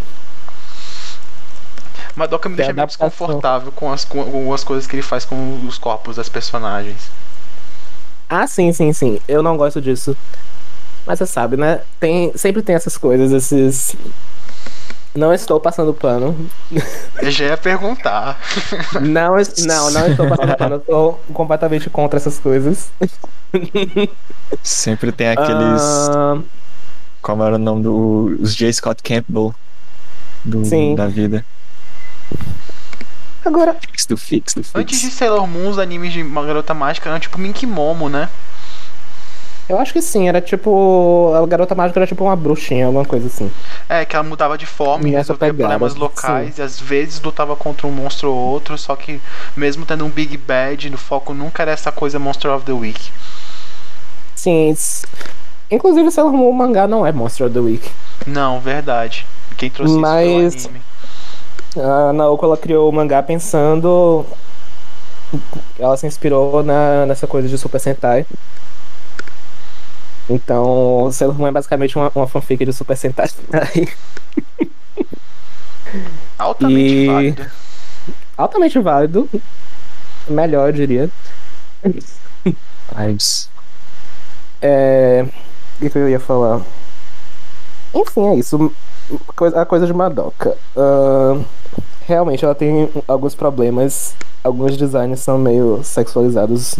Madoka 2.15 2.47
me 2.47 2.55
Que 2.55 2.61
deixa 2.61 2.73
meio 2.73 2.87
desconfortável 2.87 3.71
com 3.71 3.91
as, 3.91 4.05
com, 4.05 4.23
com 4.23 4.53
as 4.53 4.63
coisas 4.63 4.87
que 4.87 4.95
ele 4.95 5.03
faz 5.03 5.25
com 5.25 5.59
os 5.67 5.77
corpos 5.77 6.15
das 6.15 6.29
personagens. 6.29 7.09
Ah, 8.29 8.47
sim, 8.47 8.71
sim, 8.71 8.93
sim. 8.93 9.19
Eu 9.27 9.43
não 9.43 9.57
gosto 9.57 9.81
disso. 9.81 10.15
Mas 11.05 11.19
você 11.19 11.25
sabe, 11.27 11.55
né? 11.57 11.81
Tem, 11.99 12.31
sempre 12.35 12.61
tem 12.61 12.75
essas 12.75 12.97
coisas, 12.97 13.31
esses. 13.31 13.95
Não 15.13 15.33
estou 15.33 15.59
passando 15.61 15.93
pano. 15.93 16.35
Eu 17.21 17.31
já 17.31 17.45
ia 17.45 17.57
perguntar. 17.57 18.37
Não, 19.01 19.35
não, 19.65 19.91
não 19.91 20.07
estou 20.07 20.27
passando 20.27 20.57
pano. 20.57 20.75
Eu 20.75 20.79
estou 20.79 21.21
completamente 21.33 21.89
contra 21.89 22.17
essas 22.17 22.37
coisas. 22.39 22.89
Sempre 24.61 25.11
tem 25.11 25.29
aqueles. 25.29 25.81
Ah, 25.81 26.37
Como 27.21 27.43
era 27.43 27.55
o 27.55 27.59
nome 27.59 27.83
do. 27.83 28.37
Os 28.41 28.53
J. 28.55 28.73
Scott 28.73 29.01
Campbell 29.03 29.53
do, 30.43 30.65
Sim. 30.65 30.95
da 30.95 31.07
vida. 31.07 31.45
agora, 33.45 33.75
Fix 33.79 34.05
do 34.05 34.17
Fix 34.17 34.53
do 34.53 34.63
Fix. 34.63 34.75
Antes 34.75 34.99
de 35.01 35.09
Sailor 35.11 35.47
Moon, 35.47 35.69
os 35.69 35.79
animes 35.79 36.11
de 36.11 36.21
uma 36.21 36.45
garota 36.45 36.73
mágica 36.73 37.09
eram 37.09 37.19
tipo 37.19 37.37
Mink 37.37 37.65
Momo, 37.65 38.09
né? 38.09 38.29
Eu 39.67 39.79
acho 39.79 39.91
que 39.93 40.01
sim, 40.01 40.27
era 40.27 40.39
tipo. 40.39 41.33
A 41.35 41.45
garota 41.47 41.73
mágica 41.73 41.99
era 41.99 42.07
tipo 42.07 42.23
uma 42.23 42.35
bruxinha, 42.35 42.85
alguma 42.85 43.05
coisa 43.05 43.27
assim. 43.27 43.51
É, 43.89 44.05
que 44.05 44.15
ela 44.15 44.23
mudava 44.23 44.57
de 44.57 44.65
forma 44.65 45.07
e 45.07 45.11
resolvia 45.11 45.53
problemas 45.53 45.95
locais 45.95 46.57
e 46.57 46.61
às 46.61 46.79
vezes 46.79 47.21
lutava 47.21 47.55
contra 47.55 47.87
um 47.87 47.91
monstro 47.91 48.31
ou 48.31 48.37
outro, 48.37 48.77
só 48.77 48.95
que 48.95 49.19
mesmo 49.55 49.85
tendo 49.85 50.05
um 50.05 50.09
Big 50.09 50.37
Bad, 50.37 50.89
no 50.89 50.97
foco 50.97 51.33
nunca 51.33 51.63
era 51.63 51.71
essa 51.71 51.91
coisa 51.91 52.19
Monster 52.19 52.51
of 52.51 52.65
the 52.65 52.71
Week. 52.71 53.11
Sim. 54.35 54.75
Inclusive, 55.71 56.11
Sailor 56.11 56.31
Moon, 56.31 56.49
o 56.49 56.53
mangá 56.53 56.87
não 56.87 57.05
é 57.05 57.11
Monster 57.11 57.47
of 57.47 57.53
the 57.53 57.59
Week. 57.59 57.89
Não, 58.27 58.59
verdade. 58.59 59.25
Quem 59.57 59.69
trouxe 59.69 59.95
Mas- 59.95 60.53
isso 60.53 60.69
foi 60.69 60.71
o 60.71 60.75
anime. 60.75 60.85
A 62.09 62.13
Naoko 62.13 62.45
ela 62.45 62.55
criou 62.55 62.87
o 62.87 62.93
mangá 62.93 63.21
pensando. 63.23 64.25
Ela 65.77 65.97
se 65.97 66.07
inspirou 66.07 66.63
na, 66.63 67.05
nessa 67.05 67.27
coisa 67.27 67.47
de 67.47 67.57
Super 67.57 67.79
Sentai. 67.79 68.25
Então, 70.29 71.09
Sailor 71.11 71.37
Moon 71.37 71.47
é 71.47 71.51
basicamente 71.51 71.95
uma, 71.97 72.11
uma 72.15 72.27
fanfic 72.27 72.65
de 72.65 72.73
Super 72.73 72.97
Sentai. 72.97 73.29
Altamente 76.37 76.79
E- 76.81 77.07
válido. 77.07 77.45
Altamente 78.37 78.79
válido. 78.79 79.29
Melhor, 80.27 80.69
eu 80.69 80.73
diria. 80.73 81.09
Vibes. 82.95 83.49
É. 84.61 85.25
O 85.75 85.79
que 85.79 85.89
que 85.89 85.97
eu 85.97 86.09
ia 86.09 86.19
falar? 86.19 86.61
Enfim, 87.93 88.27
é 88.27 88.35
isso. 88.35 88.71
A 89.55 89.65
coisa 89.65 89.85
de 89.85 89.93
Madoka. 89.93 90.57
Ahn, 90.75 91.43
realmente, 92.07 92.43
ela 92.43 92.55
tem 92.55 92.89
alguns 93.07 93.35
problemas. 93.35 94.15
Alguns 94.43 94.75
designs 94.77 95.19
são 95.21 95.37
meio 95.37 95.81
sexualizados, 95.83 96.75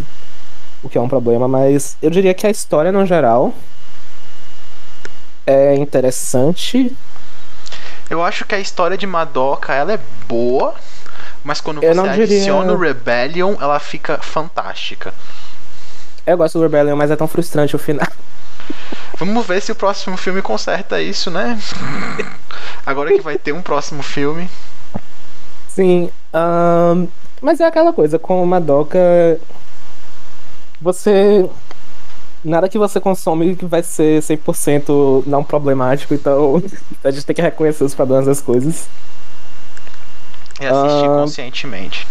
o 0.85 0.89
que 0.89 0.97
é 0.97 1.01
um 1.01 1.09
problema, 1.09 1.47
mas 1.47 1.97
eu 2.01 2.11
diria 2.11 2.33
que 2.33 2.45
a 2.45 2.49
história, 2.49 2.91
no 2.91 3.05
geral, 3.05 3.53
é 5.47 5.75
interessante. 5.75 6.95
Eu 8.09 8.23
acho 8.23 8.45
que 8.45 8.53
a 8.53 8.59
história 8.59 8.95
de 8.97 9.07
Madoka, 9.07 9.73
ela 9.73 9.93
é 9.93 9.99
boa, 10.27 10.75
mas 11.43 11.59
quando 11.59 11.81
Eu 11.83 11.93
você 11.95 12.01
diria- 12.09 12.23
adiciona 12.25 12.71
o 12.71 12.77
Rebellion, 12.77 13.55
ela 13.59 13.79
fica 13.79 14.19
fantástica. 14.19 15.11
Eu 16.25 16.37
gosto 16.37 16.59
do 16.59 16.63
Rebellion, 16.63 16.95
mas 16.95 17.09
é 17.09 17.15
tão 17.15 17.27
frustrante 17.27 17.75
o 17.75 17.79
final. 17.79 18.07
Vamos 19.17 19.45
ver 19.45 19.61
se 19.61 19.71
o 19.71 19.75
próximo 19.75 20.17
filme 20.17 20.41
conserta 20.41 21.01
isso, 21.01 21.31
né? 21.31 21.57
Agora 22.85 23.11
que 23.11 23.21
vai 23.21 23.37
ter 23.39 23.53
um 23.53 23.61
próximo 23.61 24.03
filme. 24.03 24.47
Sim, 25.67 26.11
ahn, 26.33 27.07
mas 27.41 27.59
é 27.59 27.65
aquela 27.65 27.91
coisa, 27.91 28.19
com 28.19 28.45
Madoka, 28.45 28.97
você. 30.81 31.49
Nada 32.43 32.69
que 32.69 32.77
você 32.77 32.99
consome 32.99 33.55
que 33.55 33.65
vai 33.65 33.81
ser 33.81 34.21
100% 34.21 35.23
não 35.25 35.43
problemático, 35.43 36.13
então 36.13 36.61
a 37.03 37.09
gente 37.09 37.25
tem 37.25 37.35
que 37.35 37.41
reconhecer 37.41 37.83
os 37.83 37.95
problemas 37.95 38.25
das 38.27 38.39
coisas. 38.39 38.87
E 40.61 40.65
assistir 40.65 41.05
Ah. 41.05 41.21
conscientemente. 41.21 42.07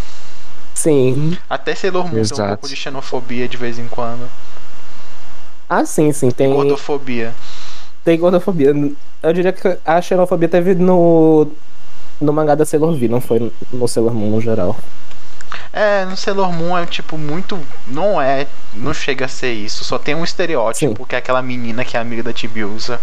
Sim. 0.74 1.38
Até 1.48 1.74
Sailor 1.74 2.04
Moon 2.12 2.22
tem 2.24 2.44
um 2.44 2.48
pouco 2.48 2.68
de 2.68 2.74
xenofobia 2.76 3.46
de 3.48 3.56
vez 3.56 3.78
em 3.78 3.86
quando. 3.86 4.28
Ah, 5.68 5.86
sim, 5.86 6.12
sim, 6.12 6.30
tem, 6.30 6.52
Gordofobia. 6.52 7.32
tem 8.04 8.18
gordofobia. 8.18 8.74
Eu 9.22 9.32
diria 9.32 9.52
que 9.52 9.78
a 9.84 10.02
xenofobia 10.02 10.48
teve 10.48 10.74
no. 10.74 11.46
No 12.20 12.32
mangá 12.32 12.54
da 12.54 12.64
Sailor 12.64 12.94
V, 12.96 13.08
não 13.08 13.20
foi 13.20 13.52
no 13.72 13.88
Sailor 13.88 14.12
Moon 14.14 14.30
no 14.30 14.40
geral. 14.40 14.76
É, 15.72 16.04
no 16.04 16.16
Sailor 16.16 16.52
Moon 16.52 16.76
é 16.78 16.86
tipo 16.86 17.18
muito. 17.18 17.58
Não 17.86 18.20
é. 18.20 18.46
Não 18.74 18.94
chega 18.94 19.26
a 19.26 19.28
ser 19.28 19.52
isso. 19.52 19.84
Só 19.84 19.98
tem 19.98 20.14
um 20.14 20.24
estereótipo, 20.24 21.02
Sim. 21.02 21.04
que 21.08 21.14
é 21.14 21.18
aquela 21.18 21.42
menina 21.42 21.84
que 21.84 21.96
é 21.96 22.00
amiga 22.00 22.22
da 22.22 22.32
Tibiusa. 22.32 23.00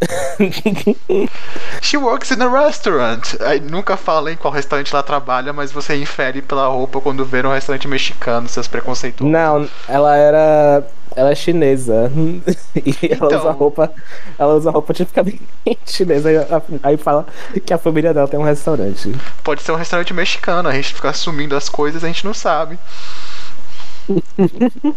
She 1.80 1.96
works 1.96 2.30
in 2.30 2.42
a 2.42 2.48
restaurant. 2.48 3.34
Aí 3.40 3.60
nunca 3.60 3.96
fala 3.96 4.32
em 4.32 4.36
qual 4.36 4.52
restaurante 4.52 4.92
ela 4.92 5.02
trabalha, 5.02 5.52
mas 5.52 5.72
você 5.72 5.96
infere 5.96 6.42
pela 6.42 6.66
roupa 6.66 7.00
quando 7.00 7.24
vê 7.24 7.44
um 7.46 7.52
restaurante 7.52 7.88
mexicano, 7.88 8.48
seus 8.48 8.68
preconceituosos. 8.68 9.32
Não, 9.32 9.68
ela 9.88 10.16
era. 10.16 10.84
Ela 11.16 11.30
é 11.30 11.34
chinesa. 11.34 12.10
E 12.76 12.96
ela 13.12 13.26
Então. 13.26 13.38
usa 13.40 13.50
roupa. 13.52 13.92
Ela 14.38 14.54
usa 14.54 14.70
roupa 14.70 14.92
tipicamente 14.92 15.40
chinesa. 15.86 16.28
Aí, 16.28 16.36
aí 16.82 16.96
fala 16.96 17.26
que 17.64 17.72
a 17.72 17.78
família 17.78 18.12
dela 18.12 18.26
tem 18.28 18.38
um 18.38 18.42
restaurante. 18.44 19.12
Pode 19.42 19.62
ser 19.62 19.72
um 19.72 19.76
restaurante 19.76 20.12
mexicano, 20.12 20.68
a 20.68 20.72
gente 20.72 20.92
fica 20.94 21.10
assumindo 21.10 21.54
as 21.56 21.68
coisas 21.68 22.02
a 22.04 22.06
gente 22.08 22.24
não 22.24 22.34
sabe. 22.34 22.78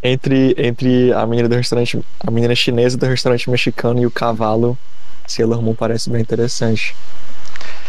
Entre, 0.00 0.54
entre 0.56 1.12
a 1.12 1.26
menina 1.26 1.48
do 1.48 1.56
restaurante. 1.56 2.00
A 2.24 2.30
menina 2.30 2.54
chinesa 2.54 2.96
do 2.96 3.06
restaurante 3.06 3.50
mexicano 3.50 4.00
e 4.00 4.06
o 4.06 4.10
cavalo, 4.10 4.78
Sailor 5.26 5.60
Moon 5.60 5.74
parece 5.74 6.08
bem 6.08 6.20
interessante. 6.20 6.94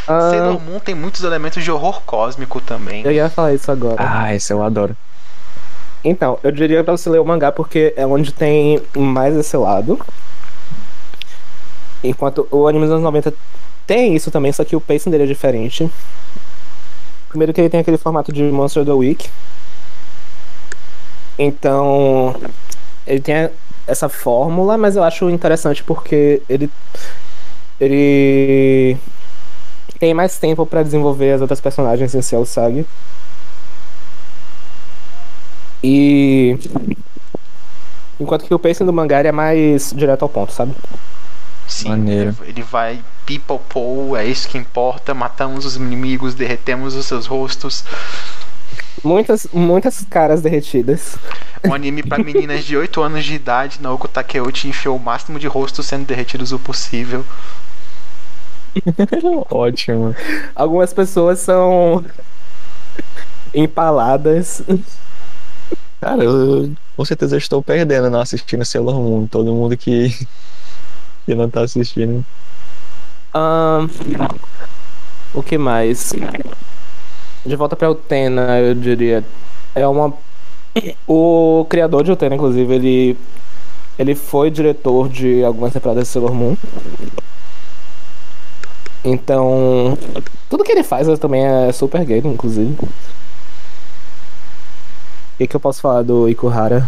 Ah, 0.07 0.31
Sailor 0.31 0.59
Moon 0.59 0.79
tem 0.79 0.95
muitos 0.95 1.23
elementos 1.23 1.63
de 1.63 1.71
horror 1.71 2.01
cósmico 2.01 2.59
também. 2.59 3.03
eu 3.05 3.11
ia 3.11 3.29
falar 3.29 3.53
isso 3.53 3.71
agora. 3.71 3.97
Ah, 3.99 4.33
esse 4.33 4.51
eu 4.51 4.63
adoro. 4.63 4.97
Então, 6.03 6.39
eu 6.43 6.51
diria 6.51 6.83
pra 6.83 6.95
você 6.95 7.09
ler 7.09 7.19
o 7.19 7.25
mangá 7.25 7.51
porque 7.51 7.93
é 7.97 8.05
onde 8.05 8.31
tem 8.31 8.81
mais 8.95 9.35
esse 9.35 9.55
lado. 9.57 9.99
Enquanto 12.03 12.47
o 12.49 12.67
anime 12.67 12.85
dos 12.85 12.93
anos 12.93 13.03
90 13.03 13.33
tem 13.85 14.15
isso 14.15 14.31
também, 14.31 14.51
só 14.51 14.63
que 14.63 14.75
o 14.75 14.81
pacing 14.81 15.09
dele 15.09 15.23
é 15.23 15.27
diferente. 15.27 15.89
Primeiro 17.27 17.53
que 17.53 17.59
ele 17.59 17.69
tem 17.69 17.79
aquele 17.81 17.97
formato 17.97 18.31
de 18.31 18.43
Monster 18.43 18.83
of 18.83 18.89
the 18.89 18.95
Week. 18.95 19.29
Então, 21.37 22.35
ele 23.05 23.19
tem 23.19 23.49
essa 23.87 24.07
fórmula, 24.07 24.77
mas 24.77 24.95
eu 24.95 25.03
acho 25.03 25.29
interessante 25.29 25.83
porque 25.83 26.41
ele 26.47 26.69
ele 27.79 28.97
tem 29.99 30.13
mais 30.13 30.37
tempo 30.37 30.65
pra 30.65 30.83
desenvolver 30.83 31.31
as 31.31 31.41
outras 31.41 31.61
personagens 31.61 32.13
em 32.13 32.21
Cielo 32.21 32.45
Saga. 32.45 32.85
E 35.83 36.57
enquanto 38.19 38.45
que 38.45 38.53
o 38.53 38.59
pacing 38.59 38.85
do 38.85 38.93
mangá 38.93 39.19
ele 39.19 39.29
é 39.29 39.31
mais 39.31 39.93
direto 39.95 40.23
ao 40.23 40.29
ponto, 40.29 40.51
sabe? 40.51 40.73
Sim, 41.67 41.89
Maneiro. 41.89 42.35
ele 42.41 42.63
vai 42.63 42.99
people 43.25 43.59
pow, 43.69 44.17
é 44.17 44.25
isso 44.25 44.47
que 44.49 44.57
importa, 44.57 45.13
matamos 45.13 45.65
os 45.65 45.75
inimigos, 45.75 46.33
derretemos 46.33 46.95
os 46.95 47.05
seus 47.05 47.27
rostos. 47.27 47.83
Muitas 49.03 49.47
muitas 49.53 50.03
caras 50.09 50.41
derretidas. 50.41 51.15
Um 51.63 51.73
anime 51.73 52.03
pra 52.03 52.17
meninas 52.17 52.65
de 52.65 52.75
8 52.75 53.01
anos 53.01 53.23
de 53.23 53.35
idade, 53.35 53.79
Naoko 53.81 54.07
Takeuchi 54.07 54.67
enfiou 54.67 54.97
o 54.97 54.99
máximo 54.99 55.39
de 55.39 55.47
rostos 55.47 55.85
sendo 55.85 56.05
derretidos 56.05 56.51
o 56.51 56.59
possível. 56.59 57.23
Ótimo. 59.49 60.15
Algumas 60.55 60.93
pessoas 60.93 61.39
são 61.39 62.03
empaladas. 63.53 64.61
Cara, 66.01 66.23
eu 66.23 66.71
com 66.95 67.03
certeza 67.03 67.37
estou 67.37 67.61
perdendo 67.61 68.09
não 68.09 68.21
assistindo 68.21 68.63
Sailor 68.63 68.95
Moon. 68.95 69.27
Todo 69.27 69.53
mundo 69.53 69.75
que, 69.75 70.09
que 71.25 71.35
não 71.35 71.49
tá 71.49 71.61
assistindo. 71.61 72.25
Ahn, 73.33 73.87
o 75.33 75.43
que 75.43 75.57
mais? 75.57 76.13
De 77.45 77.55
volta 77.55 77.75
pra 77.75 77.91
Utena, 77.91 78.59
eu 78.59 78.73
diria. 78.73 79.23
É 79.75 79.87
uma. 79.87 80.13
O 81.07 81.65
criador 81.69 82.03
de 82.03 82.11
Utena, 82.11 82.35
inclusive, 82.35 82.73
ele. 82.73 83.17
Ele 83.97 84.15
foi 84.15 84.49
diretor 84.49 85.09
de 85.09 85.43
algumas 85.43 85.73
temporadas 85.73 86.07
de 86.07 86.13
Sailor 86.13 86.33
Moon. 86.33 86.55
Então. 89.03 89.97
Tudo 90.49 90.63
que 90.63 90.71
ele 90.71 90.83
faz 90.83 91.07
também 91.19 91.45
é 91.45 91.71
super 91.71 92.03
gay, 92.05 92.21
inclusive. 92.23 92.75
O 95.39 95.41
que, 95.41 95.47
que 95.47 95.55
eu 95.55 95.59
posso 95.61 95.79
falar 95.79 96.01
do 96.03 96.27
Ikuhara? 96.27 96.85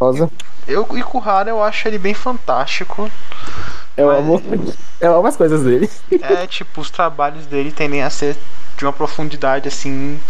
Rosa? 0.00 0.30
Eu, 0.66 0.86
o 0.88 0.98
Ikuhara 0.98 1.50
eu 1.50 1.62
acho 1.62 1.88
ele 1.88 1.98
bem 1.98 2.12
fantástico. 2.14 3.10
Eu 3.96 4.08
Mas- 4.08 4.18
amo. 4.18 4.42
Eu 5.00 5.16
amo 5.16 5.26
as 5.26 5.36
coisas 5.36 5.62
dele. 5.62 5.90
É 6.20 6.46
tipo, 6.46 6.80
os 6.80 6.90
trabalhos 6.90 7.46
dele 7.46 7.72
tendem 7.72 8.02
a 8.02 8.10
ser 8.10 8.36
de 8.76 8.84
uma 8.84 8.92
profundidade 8.92 9.68
assim 9.68 10.20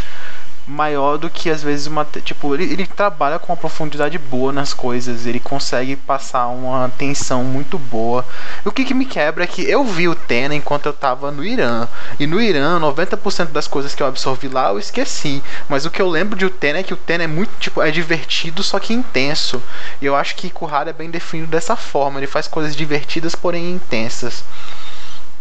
maior 0.72 1.18
do 1.18 1.30
que 1.30 1.50
às 1.50 1.62
vezes 1.62 1.86
uma. 1.86 2.04
Tipo, 2.24 2.54
ele, 2.54 2.64
ele 2.64 2.86
trabalha 2.86 3.38
com 3.38 3.52
uma 3.52 3.56
profundidade 3.56 4.18
boa 4.18 4.52
nas 4.52 4.72
coisas, 4.72 5.26
ele 5.26 5.38
consegue 5.38 5.94
passar 5.94 6.48
uma 6.48 6.88
tensão 6.96 7.44
muito 7.44 7.78
boa. 7.78 8.24
O 8.64 8.72
que, 8.72 8.84
que 8.84 8.94
me 8.94 9.04
quebra 9.04 9.44
é 9.44 9.46
que 9.46 9.62
eu 9.62 9.84
vi 9.84 10.08
o 10.08 10.14
Tena 10.14 10.54
enquanto 10.54 10.86
eu 10.86 10.92
tava 10.92 11.30
no 11.30 11.44
Irã. 11.44 11.86
E 12.18 12.26
no 12.26 12.40
Irã, 12.40 12.80
90% 12.80 13.48
das 13.48 13.68
coisas 13.68 13.94
que 13.94 14.02
eu 14.02 14.06
absorvi 14.06 14.48
lá 14.48 14.70
eu 14.70 14.78
esqueci. 14.78 15.42
Mas 15.68 15.84
o 15.84 15.90
que 15.90 16.00
eu 16.00 16.08
lembro 16.08 16.36
de 16.36 16.46
Utena 16.46 16.78
é 16.78 16.82
que 16.82 16.94
o 16.94 16.96
Tena 16.96 17.24
é 17.24 17.26
muito, 17.26 17.52
tipo, 17.58 17.82
é 17.82 17.90
divertido, 17.90 18.62
só 18.62 18.78
que 18.78 18.94
intenso. 18.94 19.62
E 20.00 20.06
eu 20.06 20.16
acho 20.16 20.34
que 20.34 20.50
Kuhara 20.50 20.90
é 20.90 20.92
bem 20.92 21.10
definido 21.10 21.50
dessa 21.50 21.76
forma. 21.76 22.18
Ele 22.18 22.26
faz 22.26 22.48
coisas 22.48 22.74
divertidas, 22.74 23.34
porém 23.34 23.72
intensas. 23.72 24.44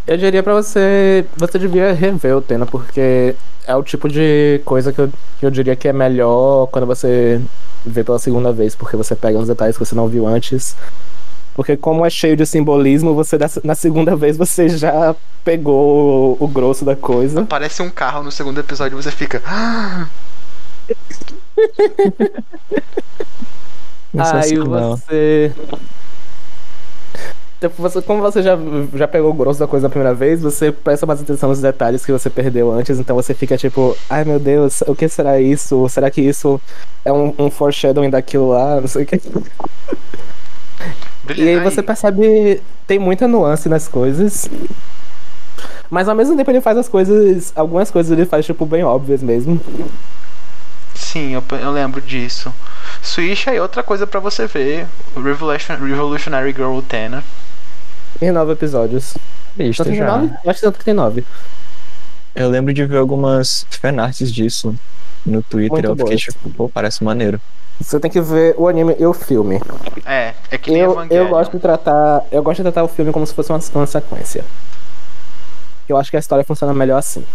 Eu 0.07 0.17
diria 0.17 0.41
pra 0.43 0.53
você. 0.53 1.25
Você 1.37 1.59
devia 1.59 1.93
rever 1.93 2.35
o 2.35 2.41
Tena, 2.41 2.65
porque 2.65 3.35
é 3.65 3.75
o 3.75 3.83
tipo 3.83 4.09
de 4.09 4.61
coisa 4.65 4.91
que 4.91 4.99
eu, 4.99 5.09
que 5.39 5.45
eu 5.45 5.51
diria 5.51 5.75
que 5.75 5.87
é 5.87 5.93
melhor 5.93 6.67
quando 6.67 6.85
você 6.87 7.41
vê 7.85 8.03
pela 8.03 8.19
segunda 8.19 8.51
vez, 8.51 8.75
porque 8.75 8.97
você 8.97 9.15
pega 9.15 9.37
uns 9.37 9.47
detalhes 9.47 9.77
que 9.77 9.85
você 9.85 9.95
não 9.95 10.07
viu 10.07 10.27
antes. 10.27 10.75
Porque 11.53 11.75
como 11.75 12.05
é 12.05 12.09
cheio 12.09 12.35
de 12.37 12.45
simbolismo, 12.45 13.13
você 13.13 13.37
na 13.63 13.75
segunda 13.75 14.15
vez 14.15 14.37
você 14.37 14.69
já 14.69 15.15
pegou 15.43 16.37
o, 16.39 16.45
o 16.45 16.47
grosso 16.47 16.85
da 16.85 16.95
coisa. 16.95 17.41
Aparece 17.41 17.81
um 17.81 17.89
carro 17.89 18.23
no 18.23 18.31
segundo 18.31 18.59
episódio 18.59 18.97
e 18.97 19.03
você 19.03 19.11
fica. 19.11 19.41
Ah! 19.45 20.07
Aí 24.17 24.57
você. 24.57 25.53
Tipo, 27.61 27.79
você, 27.79 28.01
como 28.01 28.23
você 28.23 28.41
já, 28.41 28.57
já 28.95 29.07
pegou 29.07 29.29
o 29.29 29.33
grosso 29.35 29.59
da 29.59 29.67
coisa 29.67 29.87
da 29.87 29.89
primeira 29.89 30.15
vez, 30.15 30.41
você 30.41 30.71
presta 30.71 31.05
mais 31.05 31.21
atenção 31.21 31.47
nos 31.47 31.61
detalhes 31.61 32.03
que 32.03 32.11
você 32.11 32.27
perdeu 32.27 32.71
antes, 32.71 32.97
então 32.97 33.15
você 33.15 33.35
fica 33.35 33.55
tipo, 33.55 33.95
ai 34.09 34.25
meu 34.25 34.39
Deus, 34.39 34.81
o 34.87 34.95
que 34.95 35.07
será 35.07 35.39
isso? 35.39 35.87
Será 35.87 36.09
que 36.09 36.21
isso 36.21 36.59
é 37.05 37.13
um, 37.13 37.35
um 37.37 37.51
foreshadowing 37.51 38.09
daquilo 38.09 38.49
lá? 38.49 38.81
Não 38.81 38.87
sei 38.87 39.03
o 39.03 39.05
que. 39.05 39.21
E 41.37 41.49
aí 41.49 41.59
você 41.59 41.83
percebe, 41.83 42.63
tem 42.87 42.97
muita 42.97 43.27
nuance 43.27 43.69
nas 43.69 43.87
coisas. 43.87 44.49
Mas 45.87 46.09
ao 46.09 46.15
mesmo 46.15 46.35
tempo 46.35 46.49
ele 46.49 46.61
faz 46.61 46.79
as 46.79 46.89
coisas, 46.89 47.53
algumas 47.55 47.91
coisas 47.91 48.11
ele 48.11 48.25
faz 48.25 48.43
tipo 48.43 48.65
bem 48.65 48.83
óbvias 48.83 49.21
mesmo. 49.21 49.61
Sim, 50.95 51.33
eu, 51.35 51.43
eu 51.61 51.69
lembro 51.69 52.01
disso. 52.01 52.51
Switch 53.03 53.45
é 53.45 53.61
outra 53.61 53.83
coisa 53.83 54.07
para 54.07 54.19
você 54.19 54.47
ver. 54.47 54.87
Revolution, 55.15 55.75
Revolutionary 55.75 56.53
Girl 56.53 56.75
Utena. 56.75 57.23
Tem 58.21 58.31
nove 58.31 58.51
episódios. 58.51 59.15
Isso 59.57 59.83
tem 59.83 59.95
já. 59.95 60.05
Nove? 60.05 60.31
Eu 60.43 60.51
acho 60.51 60.59
que 60.59 60.65
tanto 60.67 60.77
que 60.77 60.85
tem 60.85 60.93
nove. 60.93 61.25
Eu 62.35 62.49
lembro 62.49 62.71
de 62.71 62.85
ver 62.85 62.97
algumas 62.97 63.65
fanarts 63.71 64.31
disso 64.31 64.75
no 65.25 65.41
Twitter. 65.41 65.71
Muito 65.71 65.85
eu 65.87 65.95
fiquei 65.95 66.09
boas. 66.09 66.21
tipo, 66.21 66.49
pô, 66.51 66.69
parece 66.69 67.03
maneiro. 67.03 67.41
Você 67.79 67.99
tem 67.99 68.11
que 68.11 68.21
ver 68.21 68.53
o 68.59 68.67
anime 68.67 68.95
e 68.99 69.05
o 69.07 69.11
filme. 69.11 69.59
É, 70.05 70.35
é 70.51 70.57
que 70.59 70.69
nem 70.69 70.83
Eu, 70.83 71.03
eu 71.09 71.29
gosto 71.29 71.53
de 71.53 71.59
tratar. 71.59 72.23
Eu 72.31 72.43
gosto 72.43 72.57
de 72.57 72.61
tratar 72.61 72.83
o 72.83 72.87
filme 72.87 73.11
como 73.11 73.25
se 73.25 73.33
fosse 73.33 73.51
uma, 73.51 73.59
uma 73.73 73.87
sequência. 73.87 74.45
Eu 75.91 75.97
acho 75.97 76.09
que 76.09 76.17
a 76.17 76.19
história 76.19 76.43
funciona 76.43 76.73
melhor 76.73 76.97
assim. 76.97 77.25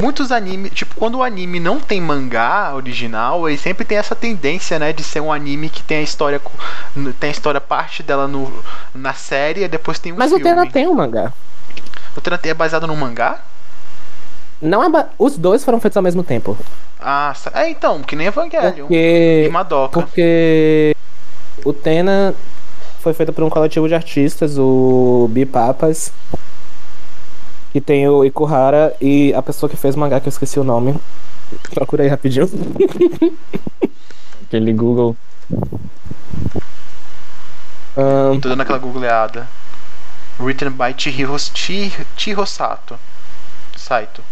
Muitos 0.00 0.30
animes, 0.32 0.72
tipo, 0.72 0.94
quando 0.94 1.18
o 1.18 1.22
anime 1.22 1.58
não 1.60 1.80
tem 1.80 2.00
mangá 2.00 2.74
original, 2.74 3.48
ele 3.48 3.58
sempre 3.58 3.84
tem 3.84 3.98
essa 3.98 4.14
tendência, 4.14 4.78
né, 4.78 4.92
de 4.92 5.02
ser 5.02 5.20
um 5.20 5.32
anime 5.32 5.68
que 5.68 5.82
tem 5.82 5.98
a 5.98 6.02
história 6.02 6.40
tem 7.20 7.28
a 7.28 7.32
história 7.32 7.60
parte 7.60 8.02
dela 8.02 8.26
no 8.28 8.52
na 8.94 9.12
série 9.12 9.64
e 9.64 9.68
depois 9.68 9.98
tem 9.98 10.12
um 10.12 10.16
Mas 10.16 10.32
o 10.32 10.36
filme. 10.36 10.50
Tena 10.50 10.70
tem 10.70 10.86
um 10.86 10.94
mangá. 10.94 11.32
O 12.16 12.20
Tena 12.20 12.38
é 12.42 12.54
baseado 12.54 12.86
no 12.86 12.96
mangá? 12.96 13.40
Não 14.60 14.82
é 14.82 14.88
ba- 14.88 15.08
Os 15.18 15.36
dois 15.36 15.64
foram 15.64 15.80
feitos 15.80 15.96
ao 15.96 16.02
mesmo 16.02 16.22
tempo. 16.22 16.56
Ah, 17.00 17.34
é 17.52 17.68
então, 17.68 18.02
que 18.02 18.16
nem 18.16 18.28
Evangelion. 18.28 18.86
Porque. 18.86 19.44
E 19.46 19.52
Madoka. 19.52 20.00
Porque. 20.00 20.96
O 21.64 21.72
Tena 21.72 22.34
foi 23.00 23.12
feito 23.12 23.32
por 23.32 23.44
um 23.44 23.50
coletivo 23.50 23.86
de 23.88 23.94
artistas, 23.94 24.56
o 24.58 25.28
Bipapas. 25.30 26.12
Que 27.74 27.80
tem 27.80 28.08
o 28.08 28.24
Ikuhara 28.24 28.94
e 29.00 29.34
a 29.34 29.42
pessoa 29.42 29.68
que 29.68 29.76
fez 29.76 29.96
o 29.96 29.98
mangá, 29.98 30.20
que 30.20 30.28
eu 30.28 30.30
esqueci 30.30 30.60
o 30.60 30.64
nome. 30.64 30.94
Procura 31.74 32.04
aí 32.04 32.08
rapidinho. 32.08 32.48
Aquele 34.46 34.72
Google. 34.72 35.16
Ahn, 37.96 38.38
Tô 38.40 38.48
dando 38.48 38.60
aquela 38.60 38.78
googleada. 38.78 39.48
Written 40.38 40.70
by 40.70 40.94
Chihiro, 40.96 41.36
Chi- 41.36 41.92
Chihiro 42.16 42.46
Sato. 42.46 42.96
Saito. 43.76 44.22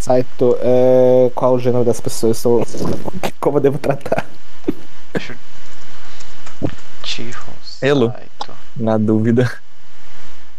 Saito, 0.00 0.56
é... 0.62 1.30
qual 1.34 1.52
o 1.52 1.58
gênero 1.58 1.84
das 1.84 2.00
pessoas? 2.00 2.38
Sou... 2.38 2.66
Como 3.38 3.58
eu 3.58 3.60
devo 3.60 3.76
tratar? 3.76 4.24
Deixa 5.12 5.34
eu... 6.62 6.70
Chihiro 7.04 7.38
Elo. 7.82 8.10
Saito. 8.10 8.52
Na 8.74 8.96
dúvida. 8.96 9.52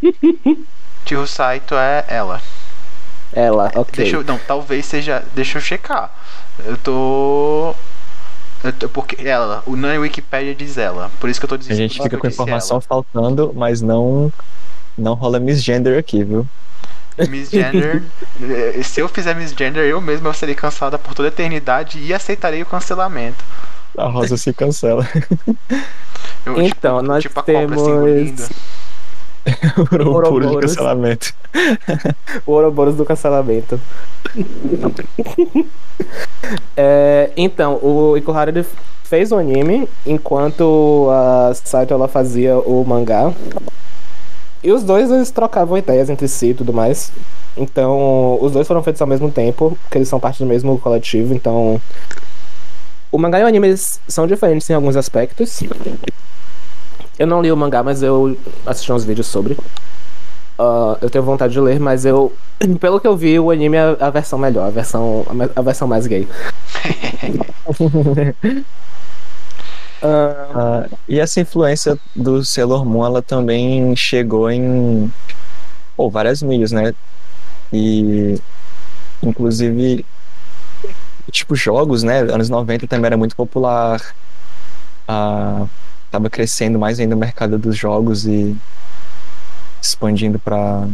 Chihiro 1.09 1.25
Saito 1.27 1.73
é 1.75 2.05
ela. 2.07 2.39
Ela, 3.33 3.71
ok. 3.75 4.03
Deixa 4.03 4.17
eu, 4.17 4.23
não, 4.23 4.37
talvez 4.37 4.85
seja. 4.85 5.23
Deixa 5.33 5.57
eu 5.57 5.61
checar. 5.61 6.11
Eu 6.63 6.77
tô. 6.77 7.73
Eu 8.63 8.73
tô 8.73 8.89
porque 8.89 9.27
ela, 9.27 9.63
o 9.65 9.75
na 9.75 9.93
Wikipedia 9.93 10.53
diz 10.53 10.77
ela. 10.77 11.09
Por 11.19 11.29
isso 11.29 11.39
que 11.39 11.45
eu 11.45 11.49
tô 11.49 11.55
A 11.55 11.57
dizendo. 11.57 11.77
gente 11.77 11.97
por 11.97 12.03
fica 12.03 12.17
com 12.17 12.27
informação 12.27 12.79
faltando, 12.79 13.51
mas 13.55 13.81
não. 13.81 14.31
Não 14.97 15.13
rola 15.15 15.39
misgender 15.39 15.97
aqui, 15.97 16.23
viu? 16.23 16.45
ela. 17.17 17.29
Misgender. 17.29 18.03
eh, 18.41 18.83
se 18.83 18.99
eu 18.99 19.07
fizer 19.09 19.33
misgender, 19.33 19.85
eu 19.85 19.99
mesmo 20.01 20.27
eu 20.27 20.33
serei 20.33 20.53
cancelada 20.53 20.99
por 20.99 21.13
toda 21.13 21.27
a 21.27 21.31
eternidade 21.31 21.99
e 21.99 22.13
aceitarei 22.13 22.61
o 22.61 22.65
cancelamento. 22.65 23.43
A 23.97 24.05
Rosa 24.05 24.37
se 24.37 24.53
cancela. 24.53 25.07
Eu, 26.45 26.61
Então, 26.61 26.97
tipo, 26.99 27.01
nós 27.01 27.23
tipo 27.23 27.39
a 27.39 27.43
cobra 27.43 27.59
temos- 27.77 27.81
assim, 28.41 28.53
engolindo. 29.91 30.11
Ouro 30.11 30.29
puro 30.29 30.45
de 30.47 30.47
Ouroboros. 30.47 30.71
cancelamento. 30.75 31.33
O 32.45 32.51
Ouroboros 32.51 32.95
do 32.95 33.05
cancelamento. 33.05 33.79
É, 36.75 37.31
então, 37.35 37.75
o 37.83 38.17
Ikuhara 38.17 38.49
ele 38.49 38.65
fez 39.03 39.31
o 39.31 39.37
anime 39.37 39.87
enquanto 40.05 41.07
a 41.11 41.51
Saito 41.53 41.93
ela 41.93 42.07
fazia 42.07 42.57
o 42.57 42.83
mangá. 42.85 43.33
E 44.63 44.71
os 44.71 44.83
dois 44.83 45.11
eles 45.11 45.29
trocavam 45.29 45.77
ideias 45.77 46.09
entre 46.09 46.27
si 46.27 46.47
e 46.47 46.53
tudo 46.53 46.71
mais. 46.73 47.11
Então, 47.57 48.37
os 48.41 48.51
dois 48.53 48.65
foram 48.67 48.81
feitos 48.81 49.01
ao 49.01 49.07
mesmo 49.07 49.29
tempo, 49.29 49.77
porque 49.83 49.97
eles 49.97 50.07
são 50.07 50.19
parte 50.19 50.39
do 50.39 50.45
mesmo 50.45 50.77
coletivo, 50.79 51.33
então. 51.33 51.79
O 53.11 53.17
mangá 53.17 53.39
e 53.39 53.43
o 53.43 53.47
anime 53.47 53.75
são 53.77 54.25
diferentes 54.25 54.69
em 54.69 54.73
alguns 54.73 54.95
aspectos. 54.95 55.61
Eu 57.19 57.27
não 57.27 57.41
li 57.41 57.51
o 57.51 57.57
mangá, 57.57 57.83
mas 57.83 58.01
eu 58.01 58.35
assisti 58.65 58.91
uns 58.91 59.03
vídeos 59.05 59.27
sobre. 59.27 59.57
Ah, 60.57 60.97
eu 61.01 61.09
tenho 61.09 61.23
vontade 61.23 61.53
de 61.53 61.59
ler, 61.59 61.79
mas 61.79 62.05
eu. 62.05 62.33
Pelo 62.79 62.99
que 62.99 63.07
eu 63.07 63.15
vi, 63.17 63.39
o 63.39 63.51
anime 63.51 63.77
é 63.77 63.97
a 63.99 64.09
versão 64.09 64.37
melhor, 64.39 64.67
a 64.67 64.71
versão, 64.71 65.25
a 65.55 65.61
versão 65.61 65.87
mais 65.87 66.05
gay. 66.07 66.27
Ah, 70.01 70.47
Ah, 70.53 70.89
e 71.07 71.19
essa 71.19 71.41
influência 71.41 71.99
do 72.15 72.43
Sailor 72.43 72.85
Moon, 72.85 73.05
ela 73.05 73.21
também 73.21 73.95
chegou 73.95 74.49
em 74.49 75.11
pô, 75.97 76.09
várias 76.09 76.41
mídias, 76.43 76.71
né? 76.71 76.93
E 77.73 78.37
inclusive 79.23 80.05
tipo 81.31 81.55
jogos, 81.55 82.03
né? 82.03 82.19
Anos 82.21 82.49
90 82.49 82.87
também 82.87 83.07
era 83.07 83.17
muito 83.17 83.35
popular. 83.35 84.01
Ah, 85.07 85.67
tava 86.11 86.29
crescendo 86.29 86.79
mais 86.79 86.99
ainda 86.99 87.15
o 87.15 87.19
mercado 87.19 87.57
dos 87.57 87.75
jogos 87.77 88.25
e 88.25 88.55
expandindo 89.81 90.39
para 90.39 90.87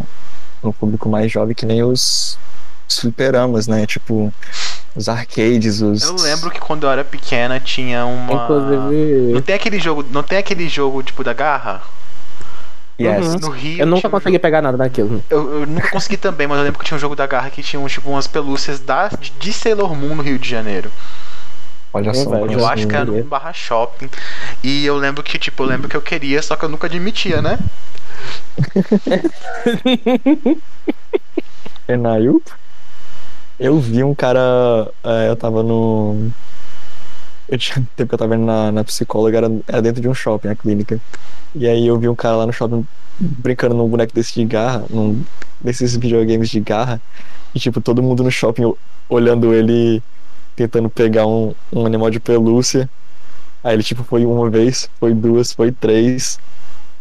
um 0.63 0.71
público 0.71 1.09
mais 1.09 1.31
jovem 1.31 1.55
que 1.55 1.65
nem 1.65 1.83
os, 1.83 2.37
os 2.87 2.99
fliperamas, 2.99 3.67
né? 3.67 3.85
Tipo 3.85 4.33
os 4.95 5.09
arcades, 5.09 5.81
os 5.81 6.03
Eu 6.03 6.15
lembro 6.15 6.49
que 6.49 6.59
quando 6.59 6.85
eu 6.85 6.89
era 6.89 7.03
pequena 7.03 7.59
tinha 7.59 8.05
uma. 8.05 8.47
Não 8.47 8.93
inclusive. 8.93 9.41
tem 9.41 9.55
aquele 9.55 9.79
jogo. 9.79 10.05
Não 10.09 10.23
tem 10.23 10.37
aquele 10.37 10.69
jogo 10.69 11.03
tipo 11.03 11.23
da 11.23 11.33
garra? 11.33 11.81
Yes. 12.99 13.27
Uhum. 13.27 13.39
No 13.39 13.49
Rio. 13.49 13.79
Eu 13.79 13.85
nunca 13.85 14.01
tinha 14.01 14.09
um 14.09 14.11
consegui 14.11 14.39
pegar 14.39 14.61
nada 14.61 14.77
daquilo. 14.77 15.21
Eu, 15.29 15.61
eu 15.61 15.67
nunca 15.67 15.89
consegui 15.89 16.15
também, 16.15 16.47
mas 16.47 16.57
eu 16.57 16.63
lembro 16.63 16.79
que 16.79 16.85
tinha 16.85 16.95
um 16.95 16.99
jogo 16.99 17.15
da 17.15 17.27
Garra 17.27 17.49
que 17.49 17.61
tinha 17.61 17.79
um, 17.79 17.87
tipo, 17.87 18.09
umas 18.09 18.25
pelúcias 18.25 18.79
da, 18.79 19.09
de 19.39 19.51
Sailor 19.51 19.93
Moon 19.93 20.15
no 20.15 20.23
Rio 20.23 20.39
de 20.39 20.49
Janeiro. 20.49 20.89
Olha 21.95 22.13
só, 22.13 22.29
vários. 22.29 22.49
olha 22.49 22.59
Eu 22.59 22.67
acho 22.67 22.87
que 22.87 22.95
era 22.95 23.05
no 23.05 23.23
barra 23.23 23.53
shopping. 23.53 24.09
E 24.61 24.85
eu 24.85 24.97
lembro 24.97 25.23
que, 25.23 25.39
tipo, 25.39 25.63
eu 25.63 25.67
lembro 25.67 25.87
que 25.87 25.95
eu 25.95 26.01
queria, 26.01 26.41
só 26.41 26.57
que 26.57 26.65
eu 26.65 26.69
nunca 26.69 26.87
admitia, 26.87 27.41
né? 27.41 27.57
Enail. 31.87 32.41
Eu 33.57 33.79
vi 33.79 34.03
um 34.03 34.13
cara. 34.13 34.91
é, 35.05 35.29
eu 35.29 35.37
tava 35.37 35.63
no. 35.63 36.29
Eu 37.47 37.57
tinha 37.57 37.75
tempo 37.95 38.09
que 38.09 38.15
eu 38.15 38.19
tava 38.19 38.35
indo 38.35 38.45
na, 38.45 38.73
na 38.73 38.83
psicóloga, 38.83 39.37
era, 39.37 39.49
era 39.65 39.81
dentro 39.81 40.01
de 40.01 40.09
um 40.09 40.13
shopping, 40.13 40.49
a 40.49 40.55
clínica. 40.55 40.99
E 41.53 41.65
aí 41.65 41.87
eu 41.87 41.97
vi 41.97 42.09
um 42.09 42.15
cara 42.15 42.35
lá 42.35 42.45
no 42.45 42.51
shopping 42.51 42.85
brincando 43.17 43.73
num 43.73 43.87
boneco 43.87 44.13
desse 44.13 44.33
de 44.33 44.43
garra, 44.43 44.83
num 44.89 45.23
desses 45.61 45.95
videogames 45.95 46.49
de 46.49 46.59
garra. 46.59 46.99
E 47.53 47.59
tipo, 47.59 47.79
todo 47.79 48.03
mundo 48.03 48.21
no 48.21 48.31
shopping 48.31 48.73
olhando 49.07 49.53
ele 49.53 50.03
tentando 50.55 50.89
pegar 50.89 51.25
um, 51.27 51.53
um 51.71 51.85
animal 51.85 52.09
de 52.09 52.19
pelúcia. 52.19 52.89
Aí 53.63 53.73
ele, 53.75 53.83
tipo, 53.83 54.03
foi 54.03 54.25
uma 54.25 54.49
vez, 54.49 54.89
foi 54.99 55.13
duas, 55.13 55.51
foi 55.53 55.71
três. 55.71 56.39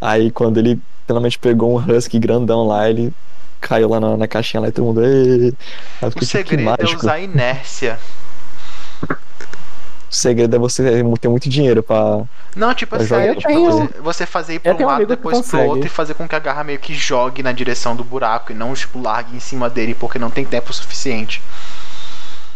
Aí 0.01 0.31
quando 0.31 0.59
ele 0.59 0.81
finalmente 1.07 1.39
pegou 1.39 1.79
um 1.79 1.85
husky 1.97 2.19
grandão 2.19 2.67
lá, 2.67 2.89
ele 2.89 3.13
caiu 3.61 3.89
lá 3.89 4.01
na, 4.01 4.17
na 4.17 4.29
caixinha 4.29 4.61
lá 4.61 4.69
e 4.69 4.73
todo 4.73 4.85
mundo. 4.87 5.01
Aí 5.03 5.55
o 6.03 6.11
fiquei, 6.11 6.27
tipo, 6.27 6.27
segredo 6.27 6.61
é 6.79 6.85
mágico. 6.85 7.01
usar 7.01 7.19
inércia. 7.21 7.99
O 10.11 10.15
segredo 10.15 10.55
é 10.55 10.59
você 10.59 11.03
ter 11.21 11.29
muito 11.29 11.49
dinheiro 11.49 11.83
pra. 11.83 12.23
Não, 12.55 12.73
tipo 12.73 12.95
Eu 12.95 13.01
assim, 13.01 13.15
é, 13.15 13.35
tipo, 13.35 13.49
tenho- 13.49 13.91
você, 14.01 14.27
fazer 14.27 14.55
ir 14.55 14.59
pra 14.61 14.77
um 14.77 14.85
lado, 14.87 15.07
depois 15.07 15.41
pro 15.43 15.61
outro 15.61 15.87
e 15.87 15.91
fazer 15.91 16.15
com 16.15 16.29
que 16.29 16.37
a 16.37 16.39
garra 16.39 16.63
meio 16.63 16.79
que 16.79 16.95
jogue 16.95 17.43
na 17.43 17.51
direção 17.51 17.97
do 17.97 18.05
buraco 18.05 18.53
e 18.53 18.55
não, 18.55 18.73
tipo, 18.75 19.01
largue 19.01 19.37
em 19.37 19.41
cima 19.41 19.69
dele 19.69 19.95
porque 19.95 20.19
não 20.19 20.31
tem 20.31 20.45
tempo 20.45 20.73
suficiente. 20.73 21.43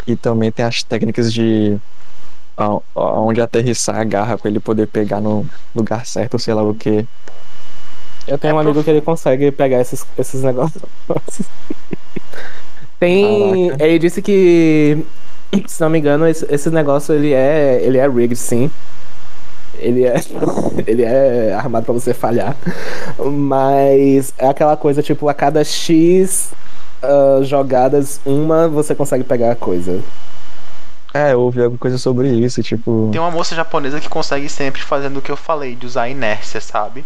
E 0.09 0.17
também 0.17 0.51
tem 0.51 0.65
as 0.65 0.83
técnicas 0.83 1.33
de. 1.33 1.77
a- 2.57 2.79
Onde 2.95 3.41
aterrissar 3.41 3.97
a 4.01 4.05
garra 4.05 4.39
pra 4.39 4.51
ele 4.51 4.61
poder 4.61 4.87
pegar 4.89 5.21
no 5.21 5.47
lugar 5.75 6.07
certo, 6.07 6.39
sei 6.39 6.55
lá 6.55 6.63
o 6.63 6.75
que. 6.75 7.07
Eu 8.27 8.39
tenho 8.39 8.53
É 8.53 8.55
um 8.55 8.59
amigo 8.59 8.75
prof- 8.75 8.85
que 8.85 8.91
ele 8.91 9.01
consegue 9.01 9.51
pegar 9.53 9.81
esses, 9.81 10.05
esses 10.19 10.43
negócios. 10.43 10.83
Tem. 12.99 13.67
Caraca. 13.69 13.85
Ele 13.85 13.99
disse 13.99 14.21
que, 14.23 15.05
se 15.67 15.81
não 15.81 15.91
me 15.91 15.99
engano, 15.99 16.27
esse, 16.27 16.47
esse 16.51 16.71
negócio 16.71 17.15
ele 17.15 17.33
é. 17.33 17.81
ele 17.83 17.99
é 17.99 18.09
rigged, 18.09 18.37
sim. 18.37 18.71
Ele 19.79 20.05
é. 20.05 20.15
ele 20.87 21.03
é 21.05 21.53
armado 21.55 21.85
pra 21.85 21.95
você 21.95 22.13
falhar. 22.13 22.57
Mas 23.19 24.33
é 24.39 24.49
aquela 24.49 24.77
coisa, 24.77 25.03
tipo, 25.03 25.29
a 25.29 25.35
cada 25.35 25.63
X 25.65 26.51
ah, 27.03 27.41
jogadas, 27.43 28.21
uma 28.25 28.69
você 28.69 28.95
consegue 28.95 29.25
pegar 29.25 29.53
a 29.53 29.57
coisa. 29.57 30.01
É, 31.15 31.33
eu 31.33 31.41
ouvi 31.41 31.63
alguma 31.63 31.79
coisa 31.79 31.97
sobre 31.97 32.29
isso, 32.29 32.63
tipo. 32.63 33.09
Tem 33.11 33.21
uma 33.21 33.31
moça 33.31 33.55
japonesa 33.55 33.99
que 33.99 34.09
consegue 34.09 34.49
sempre 34.49 34.83
fazendo 34.83 35.19
o 35.19 35.23
que 35.23 35.31
eu 35.33 35.37
falei, 35.37 35.75
de 35.75 35.87
usar 35.87 36.09
inércia, 36.09 36.61
sabe? 36.61 37.05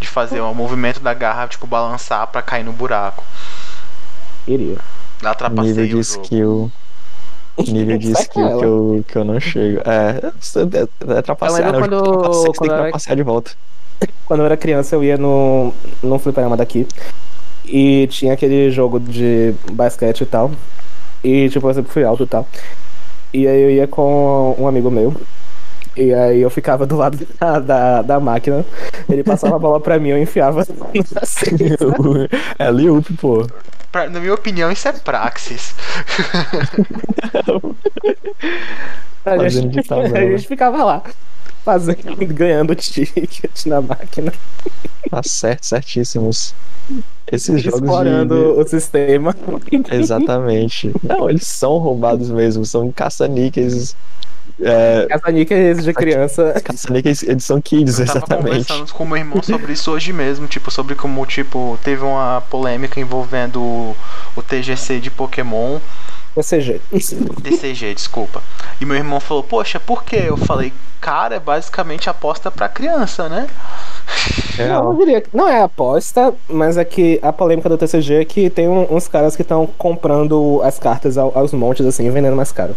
De 0.00 0.08
fazer 0.08 0.40
o 0.40 0.52
movimento 0.52 0.98
da 1.00 1.14
garra, 1.14 1.46
tipo, 1.46 1.66
balançar 1.66 2.26
pra 2.26 2.42
cair 2.42 2.64
no 2.64 2.72
buraco. 2.72 3.22
Iria. 4.46 4.76
Ela 5.22 5.30
Nível 5.30 5.34
trapaceia 5.36 5.74
de 5.74 5.82
o 5.82 5.86
jogo. 5.88 6.00
skill. 6.00 6.72
Nível 7.68 7.98
de 7.98 8.10
skill 8.18 8.58
que 8.58 8.64
eu, 8.64 9.04
que 9.08 9.16
eu 9.18 9.24
não 9.24 9.38
chego. 9.40 9.80
É, 9.88 10.20
é, 10.26 11.18
é 11.18 11.22
trapacear. 11.22 11.60
Eu 11.60 11.72
lembro 11.80 11.80
né? 11.80 12.02
quando- 12.02 12.22
você 12.34 12.44
tem 12.44 12.52
quando 12.54 12.58
que 12.58 12.64
eu 12.68 12.74
era- 12.74 12.82
trapacear 12.84 13.16
de 13.16 13.22
volta. 13.22 13.50
Quando 14.26 14.40
eu 14.40 14.46
era 14.46 14.56
criança, 14.56 14.96
eu 14.96 15.04
ia 15.04 15.16
no, 15.16 15.72
num 16.02 16.18
fliperama 16.18 16.56
daqui. 16.56 16.86
E 17.64 18.06
tinha 18.08 18.34
aquele 18.34 18.70
jogo 18.70 19.00
de 19.00 19.54
basquete 19.72 20.20
e 20.22 20.26
tal. 20.26 20.50
E, 21.22 21.48
tipo, 21.48 21.68
eu 21.68 21.74
sempre 21.74 21.92
fui 21.92 22.04
alto 22.04 22.24
e 22.24 22.26
tal. 22.26 22.46
E 23.32 23.48
aí 23.48 23.60
eu 23.62 23.70
ia 23.70 23.86
com 23.88 24.54
um 24.58 24.68
amigo 24.68 24.90
meu. 24.90 25.14
E 25.96 26.12
aí 26.12 26.40
eu 26.40 26.50
ficava 26.50 26.86
do 26.86 26.96
lado 26.96 27.18
da, 27.40 27.58
da, 27.58 28.02
da 28.02 28.20
máquina. 28.20 28.64
Ele 29.08 29.22
passava 29.24 29.56
a 29.56 29.58
bola 29.58 29.80
pra 29.80 29.98
mim, 29.98 30.10
eu 30.10 30.18
enfiava 30.20 30.64
na 31.12 31.24
cesta. 31.24 31.56
é 32.58 32.70
Liup, 32.70 33.12
pô. 33.14 33.46
Pra- 33.90 34.08
na 34.10 34.20
minha 34.20 34.34
opinião, 34.34 34.70
isso 34.72 34.88
é 34.88 34.92
praxis. 34.92 35.74
A 39.24 39.48
gente, 39.48 39.78
a 39.92 40.20
gente 40.20 40.46
ficava 40.46 40.84
lá. 40.84 41.02
Fazendo, 41.64 42.14
ganhando 42.34 42.74
ticket 42.74 43.66
na 43.66 43.80
máquina. 43.80 44.32
Tá 45.10 45.22
certo, 45.22 45.64
certíssimos. 45.64 46.54
Esses 47.30 47.62
jogos 47.62 47.80
de- 47.80 47.86
explorando 47.86 48.58
o 48.60 48.68
sistema. 48.68 49.34
Exatamente. 49.90 50.92
Não, 51.02 51.30
eles 51.30 51.46
são 51.46 51.78
roubados 51.78 52.30
mesmo. 52.30 52.66
São 52.66 52.92
caça-níqueis. 52.92 53.96
É, 54.60 55.06
Caça-níqueis 55.08 55.82
de 55.82 55.92
criança. 55.94 56.60
caça-níqueis 56.62 57.22
edição 57.22 57.60
Kids, 57.62 57.98
Eu 57.98 58.06
tava 58.06 58.18
exatamente. 58.18 58.44
conversando 58.66 58.92
com 58.92 59.04
meu 59.06 59.16
irmão 59.16 59.42
sobre 59.42 59.72
isso 59.72 59.90
hoje 59.90 60.12
mesmo, 60.12 60.46
tipo, 60.46 60.70
sobre 60.70 60.94
como, 60.94 61.24
tipo, 61.26 61.78
teve 61.82 62.02
uma 62.04 62.42
polêmica 62.50 63.00
envolvendo 63.00 63.60
o, 63.60 63.96
o 64.36 64.42
TGC 64.42 65.00
de 65.00 65.10
Pokémon, 65.10 65.78
TCG. 66.34 66.80
TCG, 67.42 67.94
desculpa. 67.94 68.42
E 68.80 68.84
meu 68.84 68.96
irmão 68.96 69.20
falou, 69.20 69.42
poxa, 69.42 69.78
por 69.78 70.02
quê? 70.04 70.24
Eu 70.26 70.36
falei, 70.36 70.72
cara, 71.00 71.36
é 71.36 71.40
basicamente 71.40 72.10
aposta 72.10 72.50
pra 72.50 72.68
criança, 72.68 73.28
né? 73.28 73.46
Não, 74.58 74.92
eu 74.92 74.98
diria 74.98 75.20
que 75.20 75.28
não 75.36 75.48
é 75.48 75.62
aposta, 75.62 76.34
mas 76.48 76.76
é 76.76 76.84
que 76.84 77.18
a 77.22 77.32
polêmica 77.32 77.68
do 77.68 77.78
TCG 77.78 78.14
é 78.20 78.24
que 78.24 78.50
tem 78.50 78.68
um- 78.68 78.94
uns 78.94 79.06
caras 79.08 79.36
que 79.36 79.42
estão 79.42 79.66
comprando 79.78 80.60
as 80.64 80.78
cartas 80.78 81.16
ao- 81.18 81.36
aos 81.36 81.52
montes, 81.52 81.84
assim, 81.86 82.06
e 82.06 82.10
vendendo 82.10 82.36
mais 82.36 82.52
caro. 82.52 82.74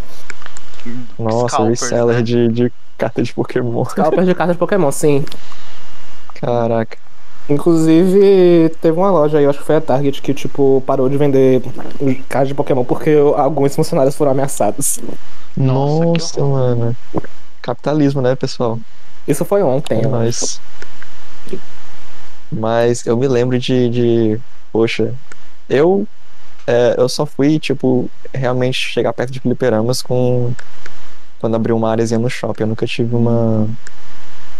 Nossa, 1.19 1.55
Scalpers, 1.55 1.81
reseller 1.81 2.15
né? 2.17 2.21
de, 2.21 2.47
de 2.49 2.71
carta 2.97 3.21
de 3.21 3.33
Pokémon. 3.33 3.83
Scalpers 3.85 4.25
de 4.27 4.33
cartas 4.35 4.55
de 4.55 4.59
Pokémon, 4.59 4.91
sim. 4.91 5.25
Caraca. 6.35 6.97
Inclusive, 7.49 8.69
teve 8.81 8.97
uma 8.97 9.09
loja 9.09 9.37
aí, 9.37 9.45
acho 9.45 9.59
que 9.59 9.65
foi 9.65 9.77
a 9.77 9.81
Target, 9.81 10.21
que, 10.21 10.33
tipo, 10.33 10.83
parou 10.85 11.07
de 11.07 11.17
vender 11.17 11.61
cartas 12.27 12.49
de 12.49 12.53
Pokémon 12.53 12.83
porque 12.83 13.11
alguns 13.37 13.73
funcionários 13.75 14.15
foram 14.15 14.31
ameaçados. 14.31 14.99
Nossa, 15.55 16.05
Nossa, 16.05 16.41
mano. 16.43 16.95
Capitalismo, 17.61 18.21
né, 18.21 18.35
pessoal? 18.35 18.77
Isso 19.27 19.45
foi 19.45 19.63
ontem, 19.63 19.95
É 19.95 19.99
acho. 20.01 20.09
nóis. 20.09 20.61
Mas 22.51 23.05
eu 23.05 23.17
me 23.17 23.27
lembro 23.27 23.59
de. 23.59 23.89
de 23.89 24.39
poxa, 24.71 25.13
eu. 25.69 26.07
é, 26.65 26.95
eu 26.97 27.09
só 27.09 27.25
fui, 27.25 27.59
tipo, 27.59 28.09
realmente 28.33 28.77
chegar 28.77 29.13
perto 29.13 29.31
de 29.31 29.39
fliperamas 29.39 30.01
com. 30.01 30.53
Quando 31.39 31.55
abriu 31.55 31.75
uma 31.75 31.91
áreazinha 31.91 32.19
no 32.19 32.29
shopping. 32.29 32.63
Eu 32.63 32.67
nunca 32.67 32.85
tive 32.87 33.15
uma. 33.15 33.67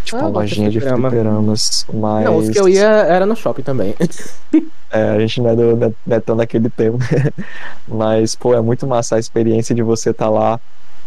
Tipo, 0.08 0.18
Ah, 0.18 0.28
uma 0.28 0.40
lojinha 0.40 0.70
de 0.70 0.80
fliperama. 0.80 1.10
fliperamas. 1.10 1.86
Mas. 1.94 2.26
Não, 2.26 2.38
os 2.38 2.50
que 2.50 2.58
eu 2.60 2.70
ia 2.70 2.88
era 2.88 3.26
no 3.26 3.36
shopping 3.36 3.62
também. 3.64 3.94
É, 4.90 5.10
a 5.10 5.20
gente 5.20 5.42
não 5.42 5.50
é, 5.50 5.56
do, 5.58 5.76
não 6.06 6.16
é- 6.16 6.20
tão 6.22 6.38
daquele 6.38 6.70
tempo. 6.70 6.98
Mas, 7.86 8.36
pô, 8.36 8.54
é 8.54 8.62
muito 8.62 8.88
massa 8.88 9.18
a 9.18 9.20
experiência 9.20 9.76
de 9.76 9.84
você 9.84 10.14
tá 10.14 10.30
lá, 10.30 10.62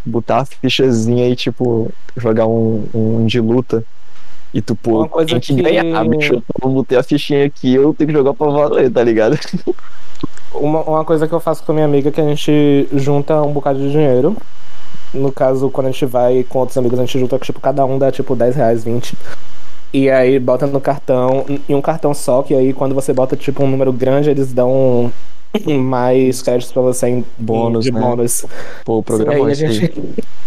botar 0.04 0.40
a 0.40 0.44
fichazinha 0.44 1.26
e, 1.26 1.34
tipo, 1.34 1.90
jogar 2.14 2.46
um, 2.46 2.84
um 2.92 3.24
de 3.24 3.40
luta. 3.40 3.82
E 4.52 4.60
tu, 4.60 4.76
pô, 4.76 4.98
Uma 4.98 5.08
coisa 5.08 5.30
tem 5.30 5.40
que 5.40 5.54
que- 5.54 5.62
ganhar, 5.62 6.04
bicho. 6.06 6.42
Eu 6.62 6.68
botei 6.70 6.98
a 6.98 7.02
fichinha 7.02 7.46
aqui, 7.46 7.74
eu 7.74 7.94
tenho 7.94 8.08
que 8.08 8.12
jogar 8.16 8.34
pra 8.34 8.48
valer, 8.48 8.90
tá 8.92 9.02
ligado? 9.02 9.38
Uma, 10.52 10.80
uma 10.82 11.04
coisa 11.04 11.26
que 11.28 11.32
eu 11.32 11.40
faço 11.40 11.62
com 11.62 11.70
a 11.72 11.74
minha 11.76 11.86
amiga 11.86 12.08
é 12.08 12.12
que 12.12 12.20
a 12.20 12.24
gente 12.24 12.86
junta 12.92 13.40
um 13.40 13.52
bocado 13.52 13.78
de 13.78 13.90
dinheiro. 13.90 14.36
No 15.12 15.32
caso, 15.32 15.70
quando 15.70 15.88
a 15.88 15.90
gente 15.90 16.06
vai 16.06 16.44
com 16.48 16.60
outros 16.60 16.78
amigos, 16.78 16.98
a 16.98 17.04
gente 17.04 17.18
junta, 17.18 17.38
tipo, 17.38 17.60
cada 17.60 17.84
um 17.84 17.98
dá 17.98 18.12
tipo 18.12 18.36
10 18.36 18.56
reais, 18.56 18.84
20. 18.84 19.16
E 19.92 20.08
aí 20.08 20.38
bota 20.38 20.66
no 20.66 20.80
cartão, 20.80 21.44
em 21.68 21.74
um 21.74 21.82
cartão 21.82 22.14
só, 22.14 22.42
que 22.42 22.54
aí 22.54 22.72
quando 22.72 22.94
você 22.94 23.12
bota 23.12 23.36
tipo 23.36 23.64
um 23.64 23.68
número 23.68 23.92
grande, 23.92 24.30
eles 24.30 24.52
dão 24.52 25.12
mais 25.66 26.42
créditos 26.42 26.72
pra 26.72 26.82
você 26.82 27.08
em 27.08 27.24
Bônus, 27.36 27.84
de 27.84 27.90
né? 27.90 28.00
bônus. 28.00 28.46
Pô, 28.84 28.98
o 28.98 29.02
programa 29.02 29.34
aí 29.34 29.42
é 29.42 29.46
a 29.46 29.52
esse 29.52 29.64
aí. 29.66 29.72
gente. 29.72 30.00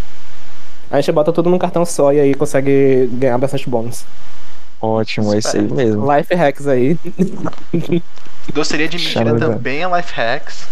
A 0.91 0.97
gente 1.01 1.11
bota 1.11 1.33
tudo 1.33 1.49
num 1.49 1.57
cartão 1.57 1.83
só 1.87 2.13
e 2.13 2.19
aí 2.19 2.35
consegue 2.35 3.09
ganhar 3.13 3.39
bastante 3.39 3.67
bônus. 3.67 4.05
Ótimo, 4.79 5.33
é 5.33 5.39
isso 5.39 5.57
aí 5.57 5.63
mesmo. 5.63 6.05
Life 6.13 6.35
hacks 6.35 6.67
aí. 6.67 6.99
Doceria 8.53 8.87
de 8.87 8.97
mentira 9.01 9.25
Chama, 9.25 9.39
também 9.39 9.81
é 9.81 9.87
life 9.87 10.13
hacks. 10.13 10.67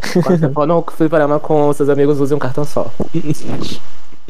Quando 0.00 0.38
você 0.38 0.50
for 0.50 0.66
no 0.66 0.82
fliperama 0.82 1.38
com 1.38 1.72
seus 1.72 1.88
amigos, 1.88 2.20
use 2.20 2.34
um 2.34 2.38
cartão 2.38 2.64
só. 2.64 2.90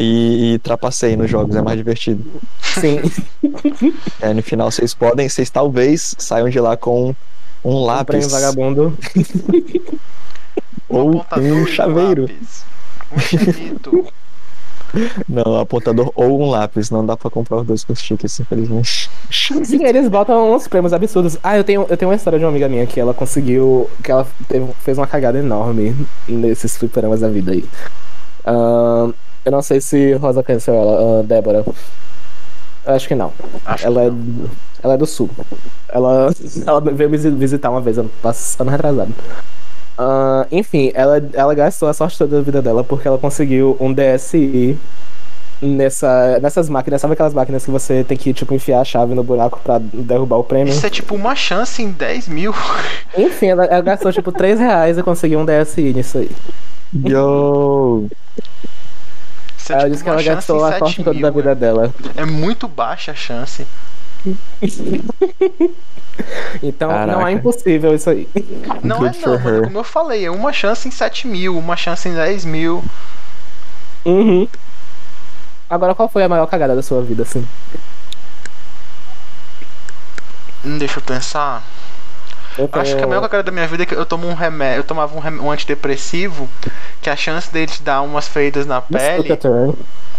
E, 0.02 0.54
e 0.54 0.58
trapacei 0.60 1.14
nos 1.14 1.30
jogos, 1.30 1.54
é 1.54 1.60
mais 1.60 1.76
divertido. 1.76 2.24
Sim. 2.62 3.02
É, 4.18 4.32
no 4.32 4.42
final 4.42 4.70
vocês 4.70 4.94
podem, 4.94 5.28
vocês 5.28 5.50
talvez 5.50 6.14
saiam 6.16 6.48
de 6.48 6.58
lá 6.58 6.74
com 6.74 7.10
um 7.10 7.14
Um 7.62 7.84
lápis 7.84 8.30
vagabundo. 8.30 8.96
Um 10.88 10.96
ou 10.96 11.10
apontador 11.20 11.46
e 11.46 11.52
um 11.52 11.62
um 11.62 11.66
chaveiro. 11.66 12.30
Um 13.12 13.20
chavito. 13.20 14.06
Não, 15.28 15.56
apontador 15.58 16.10
ou 16.14 16.40
um 16.40 16.50
lápis. 16.50 16.90
Não 16.90 17.04
dá 17.04 17.16
pra 17.16 17.30
comprar 17.30 17.58
os 17.58 17.66
dois 17.66 17.84
com 17.84 17.92
os 17.92 18.02
tickets, 18.02 18.40
infelizmente. 18.40 19.10
Sim, 19.30 19.84
eles 19.84 20.08
botam 20.08 20.54
uns 20.54 20.66
prêmios 20.68 20.92
absurdos. 20.92 21.36
Ah, 21.42 21.56
eu 21.56 21.64
tenho, 21.64 21.86
eu 21.88 21.96
tenho 21.96 22.10
uma 22.10 22.16
história 22.16 22.38
de 22.38 22.44
uma 22.44 22.50
amiga 22.50 22.68
minha 22.68 22.86
que 22.86 22.98
ela 23.00 23.14
conseguiu. 23.14 23.88
que 24.02 24.10
ela 24.10 24.26
teve- 24.48 24.72
fez 24.80 24.98
uma 24.98 25.06
cagada 25.06 25.38
enorme 25.38 25.94
nesses 26.28 26.76
fliperamas 26.76 27.20
da 27.20 27.28
vida 27.28 27.52
aí. 27.52 27.64
Ahn, 28.44 29.12
eu 29.44 29.52
não 29.52 29.62
sei 29.62 29.80
se 29.80 30.14
Rosa 30.14 30.42
conheceu 30.42 30.74
ela, 30.74 31.20
ah, 31.20 31.22
Débora. 31.22 31.64
Eu 32.86 32.94
acho 32.94 33.06
que 33.06 33.14
não. 33.14 33.32
Acho 33.64 33.86
Ela 33.86 34.00
que 34.02 34.06
é, 34.06 34.10
não. 34.10 34.50
ela 34.82 34.94
é 34.94 34.96
do 34.96 35.06
sul. 35.06 35.28
Ela, 35.88 36.30
ela 36.66 36.80
veio 36.80 37.10
me 37.10 37.16
visi- 37.16 37.30
visitar 37.30 37.70
uma 37.70 37.80
vez 37.80 37.98
ano, 37.98 38.10
ano 38.58 38.70
retrasado. 38.70 39.14
Ah, 40.02 40.46
enfim, 40.50 40.90
ela, 40.94 41.22
ela 41.34 41.54
gastou 41.54 41.86
a 41.86 41.92
sorte 41.92 42.16
toda 42.16 42.38
da 42.38 42.42
vida 42.42 42.62
dela 42.62 42.82
porque 42.82 43.06
ela 43.06 43.18
conseguiu 43.18 43.76
um 43.78 43.92
DSI 43.92 44.78
nessa, 45.60 46.40
nessas 46.40 46.70
máquinas. 46.70 47.02
Sabe 47.02 47.12
aquelas 47.12 47.34
máquinas 47.34 47.66
que 47.66 47.70
você 47.70 48.02
tem 48.02 48.16
que 48.16 48.32
tipo, 48.32 48.54
enfiar 48.54 48.80
a 48.80 48.84
chave 48.84 49.14
no 49.14 49.22
buraco 49.22 49.60
pra 49.62 49.78
derrubar 49.78 50.38
o 50.38 50.44
prêmio? 50.44 50.72
Isso 50.72 50.86
é 50.86 50.88
tipo 50.88 51.14
uma 51.14 51.36
chance 51.36 51.82
em 51.82 51.90
10 51.90 52.28
mil. 52.28 52.54
Enfim, 53.14 53.48
ela, 53.48 53.66
ela 53.66 53.82
gastou 53.82 54.10
tipo 54.10 54.32
3 54.32 54.58
reais 54.58 54.96
e 54.96 55.02
conseguiu 55.02 55.38
um 55.38 55.44
DSI 55.44 55.92
nisso 55.92 56.16
aí. 56.16 56.30
Yo! 57.06 58.06
Isso 59.58 59.70
é, 59.70 59.74
Ela 59.74 59.82
tipo, 59.82 59.90
disse 59.90 60.02
que 60.02 60.08
ela 60.08 60.22
gastou 60.22 60.64
a 60.64 60.68
7 60.70 60.78
sorte 60.78 61.04
toda 61.04 61.20
da 61.20 61.30
vida 61.30 61.54
dela. 61.54 61.92
É 62.16 62.24
muito 62.24 62.66
baixa 62.66 63.12
a 63.12 63.14
chance. 63.14 63.66
Então 66.62 66.88
não 66.90 66.96
Caraca. 67.06 67.30
é 67.30 67.32
impossível 67.32 67.94
isso 67.94 68.10
aí. 68.10 68.28
Não 68.82 68.98
Good 68.98 69.18
é 69.22 69.26
não, 69.26 69.38
mano. 69.38 69.62
Como 69.64 69.78
eu 69.78 69.84
falei, 69.84 70.24
é 70.26 70.30
uma 70.30 70.52
chance 70.52 70.86
em 70.86 70.90
7 70.90 71.26
mil, 71.26 71.56
uma 71.58 71.76
chance 71.76 72.08
em 72.08 72.14
10 72.14 72.44
mil. 72.44 72.84
Uhum. 74.04 74.46
Agora, 75.68 75.94
qual 75.94 76.08
foi 76.08 76.22
a 76.24 76.28
maior 76.28 76.46
cagada 76.46 76.74
da 76.74 76.82
sua 76.82 77.00
vida, 77.02 77.22
assim? 77.22 77.46
Hum, 80.64 80.78
deixa 80.78 80.98
eu 80.98 81.02
pensar. 81.02 81.62
Eu 82.58 82.68
Acho 82.72 82.90
que 82.90 82.92
a 82.92 82.96
tenho- 82.96 83.08
maior 83.08 83.22
cagada 83.22 83.44
da 83.44 83.52
minha 83.52 83.66
vida 83.66 83.84
é 83.84 83.86
que 83.86 83.94
eu 83.94 84.04
tomo 84.04 84.26
um 84.28 84.34
remédio, 84.34 84.80
eu 84.80 84.84
tomava 84.84 85.16
um, 85.16 85.20
rem- 85.20 85.38
um 85.40 85.50
antidepressivo, 85.50 86.48
que 87.00 87.08
a 87.08 87.16
chance 87.16 87.50
dele 87.50 87.68
te 87.68 87.82
dar 87.82 88.02
umas 88.02 88.28
feridas 88.28 88.66
na 88.66 88.82
pele 88.82 89.38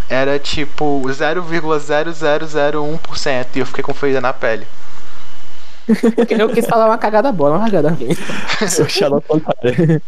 era 0.09 0.39
tipo 0.39 1.01
0,0001% 1.05 3.47
e 3.55 3.59
eu 3.59 3.65
fiquei 3.65 3.83
com 3.83 3.93
ferida 3.93 4.21
na 4.21 4.33
pele. 4.33 4.67
Eu 6.29 6.49
quis 6.49 6.65
falar 6.65 6.85
uma 6.87 6.97
cagada 6.97 7.31
boa, 7.31 7.51
uma 7.51 7.65
cagada 7.65 7.89
ruim. 7.89 8.15
Sou 8.69 8.87
Sherlock 8.87 9.27
Holmes. 9.27 10.01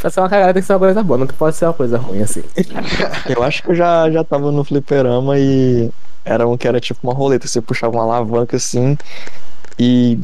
Pra 0.00 0.10
ser 0.10 0.20
uma 0.20 0.28
cagada 0.28 0.52
tem 0.52 0.60
que 0.60 0.66
ser 0.66 0.74
uma 0.74 0.78
coisa 0.80 1.02
boa, 1.02 1.18
não 1.18 1.26
pode 1.26 1.56
ser 1.56 1.64
uma 1.64 1.72
coisa 1.72 1.96
ruim, 1.96 2.22
assim. 2.22 2.42
Eu 3.28 3.42
acho 3.42 3.62
que 3.62 3.70
eu 3.70 3.74
já, 3.74 4.10
já 4.10 4.22
tava 4.22 4.52
no 4.52 4.62
fliperama 4.62 5.38
e 5.38 5.90
era 6.24 6.46
um 6.46 6.56
que 6.56 6.68
era 6.68 6.80
tipo 6.80 7.00
uma 7.02 7.14
roleta. 7.14 7.46
Você 7.46 7.60
puxava 7.60 7.94
uma 7.96 8.02
alavanca 8.02 8.56
assim 8.56 8.96
e. 9.78 10.18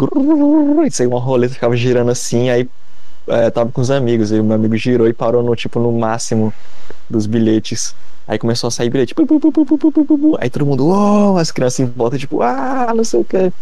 E 0.86 0.90
saía 0.90 1.08
uma 1.08 1.20
roleta, 1.20 1.54
ficava 1.54 1.76
girando 1.76 2.10
assim, 2.10 2.50
aí 2.50 2.68
é, 3.26 3.50
tava 3.50 3.70
com 3.70 3.80
os 3.80 3.90
amigos. 3.90 4.32
Aí 4.32 4.40
o 4.40 4.44
meu 4.44 4.56
amigo 4.56 4.76
girou 4.76 5.08
e 5.08 5.12
parou 5.12 5.42
no 5.42 5.54
tipo 5.54 5.78
no 5.80 5.92
máximo 5.92 6.52
dos 7.08 7.26
bilhetes. 7.26 7.94
Aí 8.30 8.38
começou 8.38 8.68
a 8.68 8.70
sair 8.70 8.88
bilhete. 8.88 9.12
Aí 10.38 10.48
todo 10.48 10.64
mundo, 10.64 10.86
oh! 10.86 11.36
as 11.36 11.50
crianças 11.50 11.80
em 11.80 11.86
volta, 11.86 12.16
tipo, 12.16 12.40
ah, 12.42 12.92
não 12.94 13.02
sei 13.02 13.18
o 13.18 13.24
que. 13.24 13.52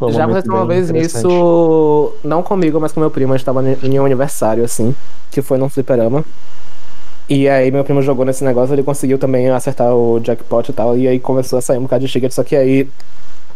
Um 0.00 0.12
Já 0.12 0.22
aconteceu 0.22 0.54
uma 0.54 0.64
vez 0.64 0.88
isso, 0.90 2.14
não 2.22 2.40
comigo, 2.40 2.78
mas 2.80 2.92
com 2.92 3.00
meu 3.00 3.10
primo. 3.10 3.32
A 3.32 3.36
gente 3.36 3.44
tava 3.44 3.60
em 3.68 3.98
um 3.98 4.06
aniversário, 4.06 4.62
assim, 4.62 4.94
que 5.32 5.42
foi 5.42 5.58
num 5.58 5.68
fliperama. 5.68 6.24
E 7.28 7.48
aí 7.48 7.72
meu 7.72 7.82
primo 7.82 8.00
jogou 8.00 8.24
nesse 8.24 8.44
negócio, 8.44 8.72
ele 8.72 8.84
conseguiu 8.84 9.18
também 9.18 9.50
acertar 9.50 9.92
o 9.92 10.20
jackpot 10.20 10.70
e 10.70 10.72
tal. 10.72 10.96
E 10.96 11.08
aí 11.08 11.18
começou 11.18 11.58
a 11.58 11.62
sair 11.62 11.78
um 11.78 11.82
bocado 11.82 12.06
de 12.06 12.12
ticket, 12.12 12.30
só 12.30 12.44
que 12.44 12.54
aí, 12.54 12.88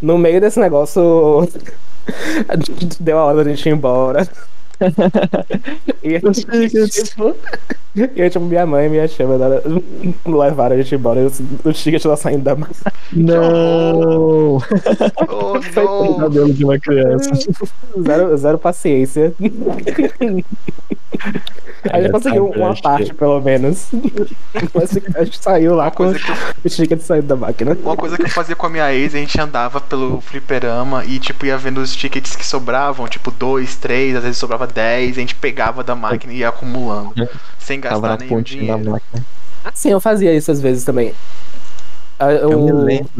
no 0.00 0.18
meio 0.18 0.40
desse 0.40 0.58
negócio, 0.58 1.48
deu 2.98 3.16
a 3.16 3.26
hora 3.26 3.44
da 3.44 3.50
gente 3.50 3.68
ir 3.68 3.72
embora 3.72 4.28
e 6.02 6.16
a 6.16 6.20
gente, 6.32 7.04
tipo, 7.04 7.34
e 7.94 8.22
aí, 8.22 8.30
tipo, 8.30 8.44
minha 8.44 8.64
mãe 8.64 8.86
e 8.86 8.88
minha 8.88 9.06
chama 9.06 9.36
levaram 10.24 10.74
a 10.74 10.78
gente 10.80 10.94
embora. 10.94 11.20
E 11.20 11.26
os, 11.26 11.42
os 11.62 11.82
tickets 11.82 12.04
lá 12.04 12.16
saindo 12.16 12.42
da 12.42 12.56
mão. 12.56 12.68
Não! 13.12 14.56
Oh, 14.56 14.60
Foi 15.60 15.84
não. 15.84 16.18
Cabelo 16.18 16.52
de 16.54 16.64
uma 16.64 16.78
criança. 16.78 17.30
Zero, 18.02 18.36
zero 18.36 18.58
paciência. 18.58 19.34
A 21.90 22.00
gente 22.00 22.12
conseguiu 22.12 22.46
uma 22.50 22.74
parte, 22.80 23.12
pelo 23.14 23.40
menos. 23.40 23.88
Mas 24.74 24.96
a 25.16 25.24
gente 25.24 25.38
saiu 25.42 25.74
lá 25.74 25.90
com 25.90 26.04
o 26.08 26.14
ticket 26.68 27.00
saindo 27.00 27.26
da 27.26 27.36
máquina. 27.36 27.76
uma 27.82 27.96
coisa 27.96 28.16
que 28.16 28.22
eu 28.24 28.28
fazia 28.30 28.54
com 28.54 28.66
a 28.66 28.70
minha 28.70 28.92
ex, 28.94 29.14
a 29.14 29.18
gente 29.18 29.40
andava 29.40 29.80
pelo 29.80 30.20
fliperama 30.20 31.04
e 31.04 31.18
tipo 31.18 31.44
ia 31.46 31.58
vendo 31.58 31.78
os 31.78 31.94
tickets 31.94 32.36
que 32.36 32.46
sobravam, 32.46 33.08
tipo 33.08 33.30
2, 33.30 33.76
3, 33.76 34.16
às 34.16 34.22
vezes 34.22 34.38
sobrava 34.38 34.66
10, 34.66 35.16
a 35.16 35.20
gente 35.20 35.34
pegava 35.34 35.82
da 35.82 35.94
máquina 35.94 36.32
e 36.32 36.38
ia 36.38 36.48
acumulando. 36.48 37.12
Sem 37.58 37.80
Tava 37.80 37.94
gastar 38.06 38.08
na 38.08 38.16
nenhum 38.18 38.28
pontinha 38.36 38.66
da 38.66 38.72
dinheiro. 38.74 38.90
máquina. 38.92 39.24
Sim, 39.74 39.90
eu 39.90 40.00
fazia 40.00 40.34
isso 40.34 40.50
às 40.50 40.60
vezes 40.60 40.84
também. 40.84 41.14
Ah, 42.18 42.32
Eu 42.32 42.60
me 42.62 42.70
Eu, 42.70 42.76
lembro 42.84 43.10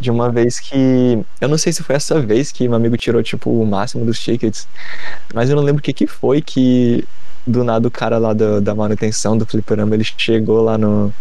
de 0.00 0.10
uma 0.10 0.30
vez 0.30 0.60
que. 0.60 1.24
Eu 1.40 1.48
não 1.48 1.58
sei 1.58 1.72
se 1.72 1.82
foi 1.82 1.96
essa 1.96 2.20
vez 2.20 2.52
que 2.52 2.68
meu 2.68 2.76
amigo 2.76 2.96
tirou, 2.96 3.22
tipo, 3.22 3.50
o 3.50 3.66
máximo 3.66 4.04
dos 4.04 4.20
tickets. 4.20 4.68
Mas 5.34 5.50
eu 5.50 5.56
não 5.56 5.62
lembro 5.64 5.80
o 5.80 5.82
que, 5.82 5.92
que 5.92 6.06
foi 6.06 6.40
que. 6.40 7.04
Do 7.46 7.64
nada 7.64 7.88
o 7.88 7.90
cara 7.90 8.18
lá 8.18 8.32
da, 8.32 8.60
da 8.60 8.74
manutenção 8.74 9.36
do 9.36 9.46
fliperama, 9.46 9.94
ele 9.94 10.04
chegou 10.04 10.62
lá 10.62 10.76
no, 10.76 11.12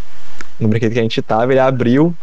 no 0.60 0.68
brinquedo 0.68 0.94
que 0.94 1.00
a 1.00 1.04
gente 1.04 1.22
tava, 1.22 1.52
ele 1.52 1.60
abriu. 1.60 2.16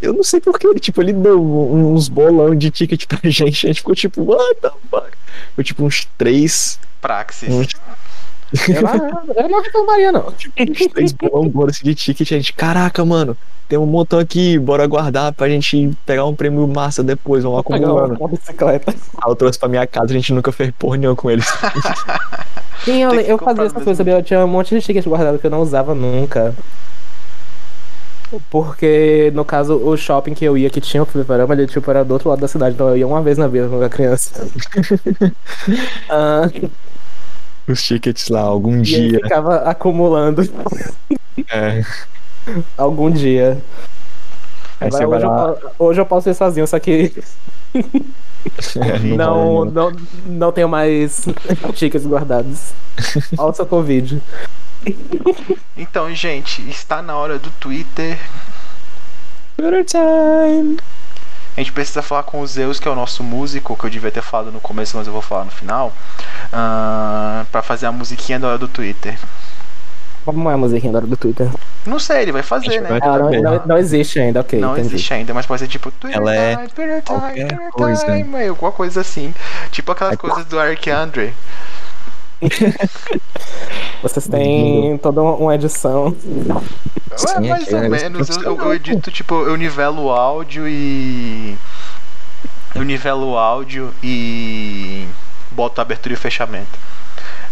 Eu 0.00 0.12
não 0.12 0.22
sei 0.22 0.40
porquê, 0.40 0.66
ele, 0.66 0.80
tipo, 0.80 1.00
ele 1.00 1.12
deu 1.12 1.40
uns 1.40 2.08
bolão 2.08 2.54
de 2.54 2.70
ticket 2.70 3.06
pra 3.06 3.18
gente. 3.30 3.66
A 3.66 3.68
gente 3.68 3.78
ficou 3.78 3.94
tipo, 3.94 4.22
what 4.22 4.60
the 4.60 4.70
fuck? 4.90 5.10
Foi 5.54 5.64
tipo 5.64 5.84
uns 5.84 6.06
três. 6.18 6.78
Praxis. 7.00 7.48
Uns, 7.48 7.68
eu, 8.68 8.82
não, 8.82 9.34
eu 9.34 9.48
não 9.48 9.62
reclamaria, 9.62 10.12
não. 10.12 10.28
uns 10.28 10.86
três 10.92 11.12
bolão 11.12 11.48
bora 11.48 11.70
assim, 11.70 11.84
de 11.84 11.94
ticket. 11.94 12.32
A 12.32 12.36
gente, 12.36 12.52
caraca, 12.52 13.04
mano, 13.04 13.36
tem 13.68 13.78
um 13.78 13.86
montão 13.86 14.18
aqui, 14.18 14.58
bora 14.58 14.86
guardar 14.86 15.32
pra 15.32 15.48
gente 15.48 15.90
pegar 16.04 16.24
um 16.26 16.34
prêmio 16.34 16.66
massa 16.68 17.02
depois, 17.02 17.42
vamos 17.42 17.60
acumulando. 17.60 18.14
uma 18.14 18.28
bicicleta. 18.28 18.92
Aí 18.92 19.30
eu 19.30 19.34
trouxe 19.34 19.58
pra 19.58 19.68
minha 19.68 19.86
casa, 19.86 20.06
a 20.06 20.14
gente 20.14 20.32
nunca 20.32 20.52
fez 20.52 20.70
porra 20.78 20.96
nenhuma 20.96 21.16
com 21.16 21.30
eles. 21.30 21.46
Sim, 22.84 23.02
eu, 23.02 23.14
eu 23.14 23.38
fazia 23.38 23.64
essa 23.64 23.74
coisa, 23.74 23.94
sabia? 23.94 24.14
Eu 24.14 24.22
tinha 24.22 24.44
um 24.44 24.48
monte 24.48 24.74
de 24.74 24.82
tickets 24.82 25.06
guardados 25.06 25.40
que 25.40 25.46
eu 25.46 25.50
não 25.50 25.62
usava 25.62 25.94
nunca. 25.94 26.54
Porque, 28.50 29.30
no 29.34 29.44
caso, 29.44 29.76
o 29.76 29.96
shopping 29.96 30.34
que 30.34 30.44
eu 30.44 30.58
ia, 30.58 30.68
que 30.68 30.80
tinha 30.80 31.02
o 31.02 31.06
fliperama, 31.06 31.54
ele 31.54 31.66
tipo, 31.66 31.88
era 31.90 32.04
do 32.04 32.12
outro 32.12 32.28
lado 32.28 32.40
da 32.40 32.48
cidade, 32.48 32.74
então 32.74 32.88
eu 32.88 32.96
ia 32.96 33.06
uma 33.06 33.22
vez 33.22 33.38
na 33.38 33.46
vida 33.46 33.66
quando 33.66 33.74
eu 33.74 33.82
era 33.82 33.88
criança. 33.88 34.46
Ah, 36.10 36.50
Os 37.66 37.82
tickets 37.82 38.28
lá, 38.28 38.40
algum 38.40 38.78
e 38.78 38.82
dia. 38.82 39.20
ficava 39.22 39.56
acumulando 39.68 40.42
É, 41.50 41.82
algum 42.76 43.10
dia. 43.10 43.58
aí 44.80 44.90
você 44.90 45.02
Agora, 45.04 45.08
vai 45.08 45.18
hoje, 45.18 45.24
eu, 45.26 45.30
lá. 45.30 45.52
po- 45.54 45.84
hoje 45.84 46.00
eu 46.00 46.06
posso 46.06 46.28
ir 46.30 46.34
sozinho, 46.34 46.66
só 46.66 46.78
que 46.78 47.12
É, 47.74 48.98
não, 49.16 49.54
rola, 49.54 49.70
não, 49.70 49.92
não 50.26 50.52
tenho 50.52 50.68
mais 50.68 51.24
tickets 51.74 52.06
guardados. 52.06 52.72
Olha 53.38 53.50
o 53.50 53.54
seu 53.54 53.66
Covid. 53.66 54.20
Então, 55.76 56.14
gente, 56.14 56.60
está 56.68 57.00
na 57.00 57.16
hora 57.16 57.38
do 57.38 57.50
Twitter. 57.52 58.18
Twitter 59.56 59.84
time! 59.86 60.76
A 61.56 61.60
gente 61.60 61.72
precisa 61.72 62.02
falar 62.02 62.24
com 62.24 62.40
o 62.40 62.46
Zeus, 62.46 62.80
que 62.80 62.88
é 62.88 62.90
o 62.90 62.94
nosso 62.96 63.22
músico, 63.22 63.76
que 63.76 63.84
eu 63.84 63.90
devia 63.90 64.10
ter 64.10 64.22
falado 64.22 64.50
no 64.50 64.60
começo, 64.60 64.96
mas 64.96 65.06
eu 65.06 65.12
vou 65.12 65.22
falar 65.22 65.44
no 65.44 65.50
final. 65.52 65.92
ah, 66.52 67.44
pra 67.52 67.62
fazer 67.62 67.86
a 67.86 67.92
musiquinha 67.92 68.38
da 68.40 68.48
hora 68.48 68.58
do 68.58 68.68
Twitter. 68.68 69.16
Como 70.24 70.50
é 70.50 70.54
a 70.54 70.56
musiquinha 70.56 70.90
da 70.92 70.98
hora 71.00 71.06
do 71.06 71.16
Twitter? 71.16 71.48
Não 71.84 71.98
sei, 71.98 72.22
ele 72.22 72.32
vai 72.32 72.42
fazer, 72.42 72.80
né? 72.80 72.88
vai- 72.88 72.98
Ela 73.02 73.18
não, 73.18 73.30
não, 73.42 73.66
não 73.66 73.76
existe 73.76 74.18
ainda, 74.18 74.40
ok. 74.40 74.58
Não 74.58 74.72
entendi. 74.72 74.88
existe 74.94 75.12
ainda, 75.12 75.34
mas 75.34 75.44
pode 75.44 75.60
ser 75.60 75.68
tipo 75.68 75.90
Twitter 75.90 76.18
Ela 76.18 76.34
é 76.34 76.54
time, 76.56 76.68
Twitter 76.68 77.02
time, 77.02 77.18
qualquer 77.20 77.46
Twitter 77.48 77.70
coisa. 77.72 78.06
alguma 78.48 78.72
coisa 78.72 79.00
assim. 79.02 79.34
Tipo 79.70 79.92
aquelas 79.92 80.14
É 80.14 80.16
coisas 80.16 80.46
do 80.46 80.58
Eric 80.58 80.90
Andre. 80.90 81.34
Vocês 84.02 84.26
têm 84.28 84.98
toda 84.98 85.22
uma 85.22 85.54
edição. 85.54 86.14
É, 87.36 87.40
mais 87.48 87.72
ou 87.72 87.78
é 87.78 87.88
menos. 87.88 88.28
Eu, 88.36 88.42
eu- 88.42 88.58
eu 88.60 88.74
edito, 88.74 89.10
tipo, 89.10 89.34
eu 89.34 89.56
nivelo 89.56 90.04
o 90.04 90.10
áudio 90.10 90.68
e. 90.68 91.56
Eu 92.74 92.82
nivelo 92.82 93.30
o 93.32 93.38
áudio 93.38 93.94
e. 94.02 95.06
Boto 95.52 95.80
abertura 95.80 96.14
e 96.14 96.16
fechamento. 96.16 96.78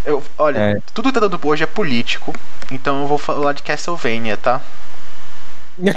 Eu, 0.05 0.23
olha, 0.37 0.59
É. 0.59 0.79
tudo 0.93 1.09
que 1.09 1.15
tá 1.15 1.21
dando 1.21 1.39
hoje 1.47 1.63
é 1.63 1.67
político, 1.67 2.35
então 2.73 3.03
eu 3.03 3.07
vou 3.07 3.19
falar 3.19 3.53
de 3.53 3.63
Castlevania, 3.63 4.37
tá? 4.37 4.61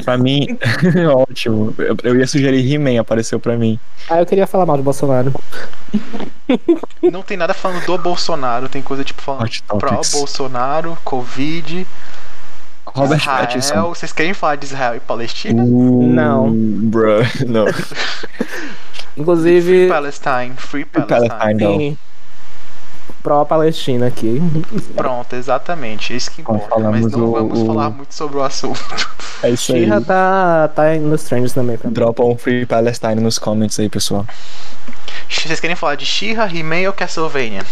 Pra 0.04 0.17
mim, 0.17 0.58
ótimo. 1.30 1.74
Eu, 1.78 1.95
eu 2.04 2.19
ia 2.19 2.28
sugerir 2.28 2.74
He-Man, 2.74 3.00
apareceu 3.00 3.39
pra 3.39 3.56
mim. 3.58 3.80
Ah, 4.10 4.19
eu 4.19 4.26
queria 4.26 4.48
falar 4.48 4.65
mal 4.65 4.78
de 4.78 4.84
Bolsonaro. 4.84 5.34
Não 7.02 7.21
tem 7.21 7.38
nada 7.38 7.54
falando 7.54 7.86
do 7.86 7.98
Bolsonaro, 7.98 8.69
tem 8.69 8.82
coisa 8.82 9.04
tipo 9.04 9.21
falando 9.21 9.50
Topics. 9.67 10.12
Bolsonaro, 10.13 10.98
Covid, 11.04 11.86
Robert 12.86 13.17
Israel. 13.19 13.39
Pattinson. 13.39 13.89
Vocês 13.89 14.13
querem 14.13 14.34
falar 14.34 14.56
de 14.56 14.65
Israel 14.65 14.95
e 14.95 15.00
Palestina? 15.00 15.63
Uh, 15.63 16.04
Não. 16.04 16.52
Bruh, 16.52 17.24
não. 17.48 17.65
Inclusive, 19.17 19.88
Palestine, 19.88 20.54
Free 20.58 20.86
Palestine. 20.86 21.30
Palestine, 21.30 21.63
não. 21.63 21.78
tem 21.78 21.98
pró-Palestina 23.24 24.08
aqui. 24.08 24.41
Pronto, 24.96 25.36
exatamente, 25.36 26.13
é 26.13 26.15
isso 26.15 26.32
que 26.32 26.41
Então, 26.41 26.56
importa. 26.56 26.91
Mas 26.91 27.12
não 27.12 27.26
o- 27.26 27.32
vamos 27.32 27.60
o- 27.60 27.65
falar 27.65 27.89
muito 27.89 28.13
sobre 28.13 28.38
o 28.38 28.44
assunto. 28.44 28.80
É 29.44 29.50
isso 29.50 29.74
aí. 29.74 29.84
Xirra 29.84 30.02
tá, 30.02 30.68
tá 30.70 30.94
nos 30.96 31.24
trends 31.24 31.54
também 31.54 31.78
pra 31.78 31.88
mim. 31.89 31.94
Dropa 31.94 32.24
um 32.24 32.38
Free 32.38 32.65
Palestine 32.65 33.15
nos 33.15 33.38
comments 33.39 33.80
aí, 33.80 33.89
pessoal. 33.89 34.26
Vocês 35.30 35.60
querem 35.60 35.76
falar 35.76 35.96
de 35.96 36.06
She-Ra, 36.06 36.46
He-Man 36.48 36.88
ou 36.88 36.94
Castlevania? 36.94 37.63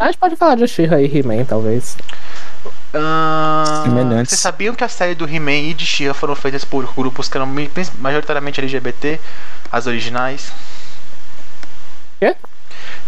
A 0.00 0.06
gente 0.06 0.18
pode 0.18 0.36
falar 0.36 0.56
de 0.56 0.66
Xirra 0.66 1.00
e 1.00 1.18
He-Man, 1.18 1.44
talvez. 1.44 1.96
Semelhantes. 3.84 4.30
Vocês 4.30 4.40
sabiam 4.40 4.74
que 4.74 4.82
a 4.84 4.88
série 4.88 5.14
do 5.14 5.28
He-Man 5.28 5.70
e 5.70 5.74
de 5.74 5.84
She-Ra 5.86 6.14
foram 6.14 6.34
feitas 6.34 6.64
por 6.64 6.92
grupos 6.94 7.28
que 7.28 7.36
eram 7.36 7.48
majoritariamente 7.98 8.60
LGBT, 8.60 9.20
as 9.70 9.86
originais? 9.86 10.52
Quê? 12.20 12.34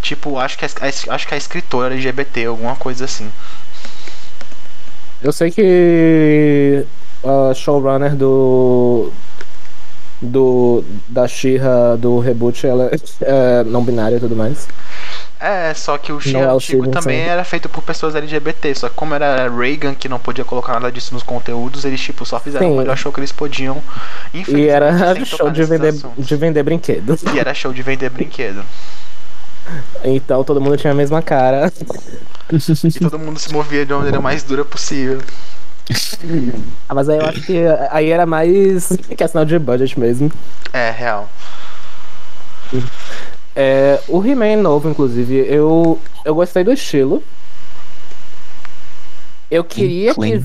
Tipo, 0.03 0.39
acho 0.39 0.57
que 0.59 0.65
a, 0.65 0.69
acho 1.15 1.29
que 1.29 1.35
a 1.35 1.37
escritora 1.37 1.95
LGBT, 1.95 2.47
alguma 2.47 2.77
coisa 2.77 3.05
assim. 3.05 3.31
Eu 5.23 5.33
sei 5.33 5.51
que 5.51 6.87
a 7.23 7.53
showrunner 7.55 8.15
do. 8.17 9.13
do 10.21 10.85
da 11.09 11.29
Shira 11.29 11.97
do 11.99 12.19
reboot, 12.21 12.67
ela 12.67 12.91
é 13.21 13.65
não 13.65 13.85
binária 13.85 14.17
e 14.17 14.21
tudo 14.21 14.35
mais. 14.35 14.67
É, 15.39 15.73
só 15.73 15.97
que 15.97 16.13
o 16.13 16.17
Não 16.17 16.21
Shin 16.21 16.37
é 16.37 16.53
o 16.53 16.57
antigo 16.57 16.85
Stevenson. 16.85 16.91
também 16.91 17.21
era 17.21 17.43
feito 17.45 17.69
por 17.69 17.83
pessoas 17.83 18.15
LGBT, 18.15 18.75
só 18.75 18.89
que 18.91 18.95
como 18.95 19.15
era 19.15 19.49
Reagan 19.49 19.95
que 19.95 20.07
não 20.09 20.19
podia 20.19 20.45
colocar 20.45 20.75
nada 20.75 20.93
disso 20.93 21.15
nos 21.15 21.23
conteúdos, 21.23 21.85
eles 21.87 22.01
tipo 22.01 22.27
só 22.27 22.39
fizeram 22.39 22.67
Sim. 22.67 22.75
o 22.75 22.77
melhor 22.77 22.97
show 22.97 23.11
que 23.11 23.21
eles 23.21 23.33
podiam. 23.33 23.83
E 24.35 24.69
era 24.69 24.93
show 25.25 25.51
de 25.51 25.65
vender, 25.65 25.89
assuntos. 25.89 26.27
de 26.27 26.37
vender 26.37 26.63
brinquedos. 26.63 27.23
E 27.23 27.39
era 27.39 27.55
show 27.55 27.73
de 27.73 27.83
vender 27.83 28.11
brinquedo. 28.11 28.63
Então 30.05 30.43
todo 30.45 30.61
mundo 30.61 30.77
tinha 30.77 30.93
a 30.93 30.97
mesma 30.97 31.23
cara. 31.23 31.73
E 32.53 32.99
todo 32.99 33.19
mundo 33.19 33.39
se 33.39 33.53
movia 33.53 33.87
de 33.87 33.93
uma 33.93 33.99
maneira 33.99 34.21
mais 34.21 34.43
dura 34.43 34.65
possível. 34.65 35.21
Ah, 36.89 36.95
mas 36.95 37.09
aí 37.09 37.19
eu 37.19 37.27
acho 37.27 37.43
que 37.43 37.59
aí 37.91 38.11
era 38.11 38.27
mais 38.27 38.89
questão 39.17 39.45
de 39.45 39.59
budget 39.59 39.99
mesmo. 39.99 40.31
É, 40.73 40.91
real. 40.91 41.29
É, 43.55 44.01
o 44.09 44.25
He-Man 44.25 44.57
novo, 44.63 44.89
inclusive, 44.89 45.35
eu, 45.49 45.99
eu 46.25 46.35
gostei 46.35 46.63
do 46.63 46.73
estilo. 46.73 47.23
Eu 49.51 49.65
queria 49.65 50.15
que 50.15 50.45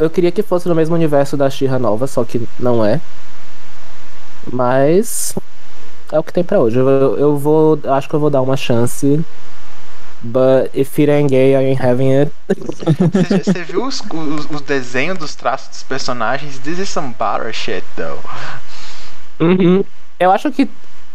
eu 0.00 0.10
queria 0.10 0.32
que 0.32 0.42
fosse 0.42 0.68
no 0.68 0.74
mesmo 0.74 0.94
universo 0.94 1.36
da 1.36 1.48
She-Ra 1.48 1.78
nova, 1.78 2.06
só 2.06 2.24
que 2.24 2.46
não 2.58 2.84
é. 2.84 3.00
Mas 4.50 5.34
é 6.12 6.18
o 6.18 6.22
que 6.22 6.32
tem 6.32 6.44
pra 6.44 6.58
hoje. 6.58 6.78
Eu, 6.78 7.18
eu 7.18 7.36
vou, 7.36 7.78
acho 7.84 8.08
que 8.08 8.14
eu 8.14 8.20
vou 8.20 8.30
dar 8.30 8.42
uma 8.42 8.56
chance. 8.56 9.24
But 10.22 10.70
if 10.74 10.98
it 10.98 11.10
ain't 11.10 11.30
gay, 11.30 11.52
I 11.52 11.64
ain't 11.64 11.80
having 11.80 12.12
it. 12.12 12.32
Você 13.44 13.62
viu 13.64 13.84
os, 13.84 14.00
os, 14.00 14.50
os 14.50 14.60
desenhos 14.62 15.18
dos 15.18 15.34
traços 15.34 15.68
dos 15.68 15.82
personagens? 15.82 16.58
This 16.58 16.78
is 16.78 16.88
some 16.88 17.14
butter 17.18 17.52
shit, 17.52 17.84
though. 17.96 18.18
Uhum. 19.38 19.84
Eu 20.18 20.30
acho 20.32 20.50
que 20.50 20.68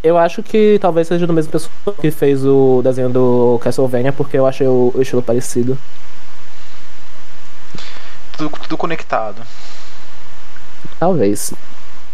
eu 0.04 0.18
acho 0.18 0.42
que 0.42 0.80
talvez 0.82 1.08
seja 1.08 1.28
do 1.28 1.34
mesmo 1.34 1.52
pessoa 1.52 1.96
que 2.00 2.10
fez 2.10 2.44
o 2.46 2.82
desenho 2.84 3.10
do 3.10 3.60
Castlevania, 3.62 4.12
porque 4.12 4.38
eu 4.38 4.48
achei 4.48 4.68
o, 4.68 4.92
o 4.96 5.02
estilo 5.02 5.22
parecido. 5.22 5.78
Tudo, 8.38 8.58
tudo 8.62 8.78
conectado. 8.78 9.42
Talvez. 11.00 11.54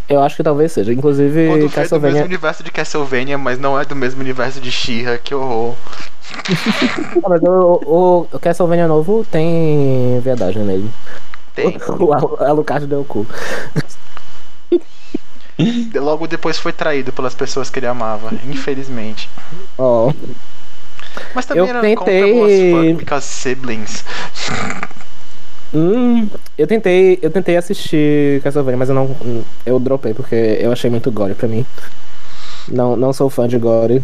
Eu 0.10 0.22
acho 0.24 0.36
que 0.38 0.44
talvez 0.44 0.72
seja. 0.72 0.94
Inclusive, 0.94 1.48
Quando 1.48 1.48
vê 1.48 1.52
é 1.52 1.58
do 1.58 1.62
mesmo 1.64 1.70
Castlevania. 1.76 2.24
universo 2.26 2.64
de 2.64 2.72
Castlevania, 2.72 3.38
mas 3.38 3.60
não 3.60 3.80
é 3.80 3.84
do 3.84 3.96
mesmo 3.96 4.22
universo 4.22 4.62
de 4.62 4.72
She-Ra, 4.72 5.18
que 5.18 5.36
horror. 5.36 5.76
Ah, 7.24 7.30
mas 7.30 7.42
o, 7.42 7.82
o, 7.86 8.28
o 8.36 8.40
Castlevania 8.40 8.88
novo 8.88 9.26
tem 9.30 10.20
verdade 10.22 10.60
nele. 10.60 10.90
Tem. 11.56 11.78
O, 12.00 12.14
Al- 12.14 12.38
Alucard 12.46 12.86
deu 12.86 13.02
o 13.02 13.06
cu. 13.06 13.26
Logo 15.96 16.28
depois 16.28 16.58
foi 16.60 16.72
traído 16.72 17.12
pelas 17.12 17.34
pessoas 17.34 17.70
que 17.70 17.80
ele 17.80 17.88
amava, 17.88 18.30
infelizmente. 18.48 19.28
Ó. 19.78 20.14
Mas 21.34 21.46
também 21.48 21.64
Eu 21.64 21.70
era 21.70 21.82
tentei- 21.82 22.72
fuck 22.72 22.94
because 22.94 23.26
siblings. 23.28 24.04
Hum, 25.74 26.28
eu 26.58 26.66
tentei, 26.66 27.20
eu 27.22 27.30
tentei 27.30 27.58
assistir 27.58 28.42
Castlevania, 28.42 28.78
mas 28.78 28.90
eu 28.90 28.96
não, 28.96 29.44
eu 29.66 29.80
dropei 29.80 30.14
porque 30.14 30.36
eu 30.62 30.72
achei 30.72 30.90
muito 30.90 31.12
gore 31.12 31.34
pra 31.36 31.48
mim. 31.48 31.66
Não, 32.70 32.96
não 32.96 33.12
sou 33.14 33.30
fã 33.30 33.48
de 33.48 33.58
gore. 33.58 34.04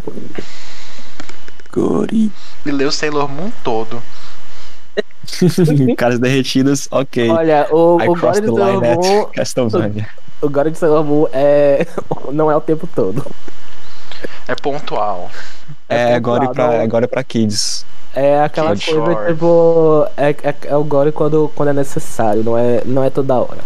Gori. 1.72 2.30
E 2.64 2.70
leu 2.70 2.90
Sailor 2.92 3.28
Moon 3.28 3.50
todo. 3.62 4.02
Caras 5.96 6.18
derretidos, 6.18 6.86
ok. 6.90 7.30
Olha, 7.30 7.66
o, 7.70 7.98
I 8.00 8.08
o 8.08 8.14
gore 8.14 8.20
crossed 8.20 8.42
de 8.42 8.52
the 8.52 8.52
line 8.52 8.80
Sailor 8.80 8.84
at 8.84 8.98
Moon, 8.98 9.24
Castlevania. 9.34 10.08
o 10.42 10.48
gore 10.48 10.70
de 10.70 10.78
Sailor 10.78 11.04
Moon 11.04 11.26
é 11.32 11.86
não 12.32 12.50
é 12.50 12.56
o 12.56 12.60
tempo 12.60 12.86
todo. 12.94 13.24
É 14.46 14.54
pontual. 14.54 15.30
É, 15.88 16.14
pontual, 16.14 16.16
agora 16.16 16.48
pra, 16.52 16.66
não- 16.68 16.80
agora 16.84 17.08
pra 17.08 17.24
kids. 17.24 17.84
É 18.14 18.40
aquela 18.42 18.76
coisa 18.76 18.80
Shore. 18.80 19.16
tipo 19.26 20.06
é, 20.16 20.30
é, 20.30 20.54
é 20.68 20.76
o 20.76 20.84
gore 20.84 21.12
quando, 21.12 21.50
quando 21.54 21.70
é 21.70 21.72
necessário, 21.72 22.44
não 22.44 22.56
é 22.56 22.82
não 22.84 23.02
é 23.04 23.10
toda 23.10 23.34
hora. 23.36 23.62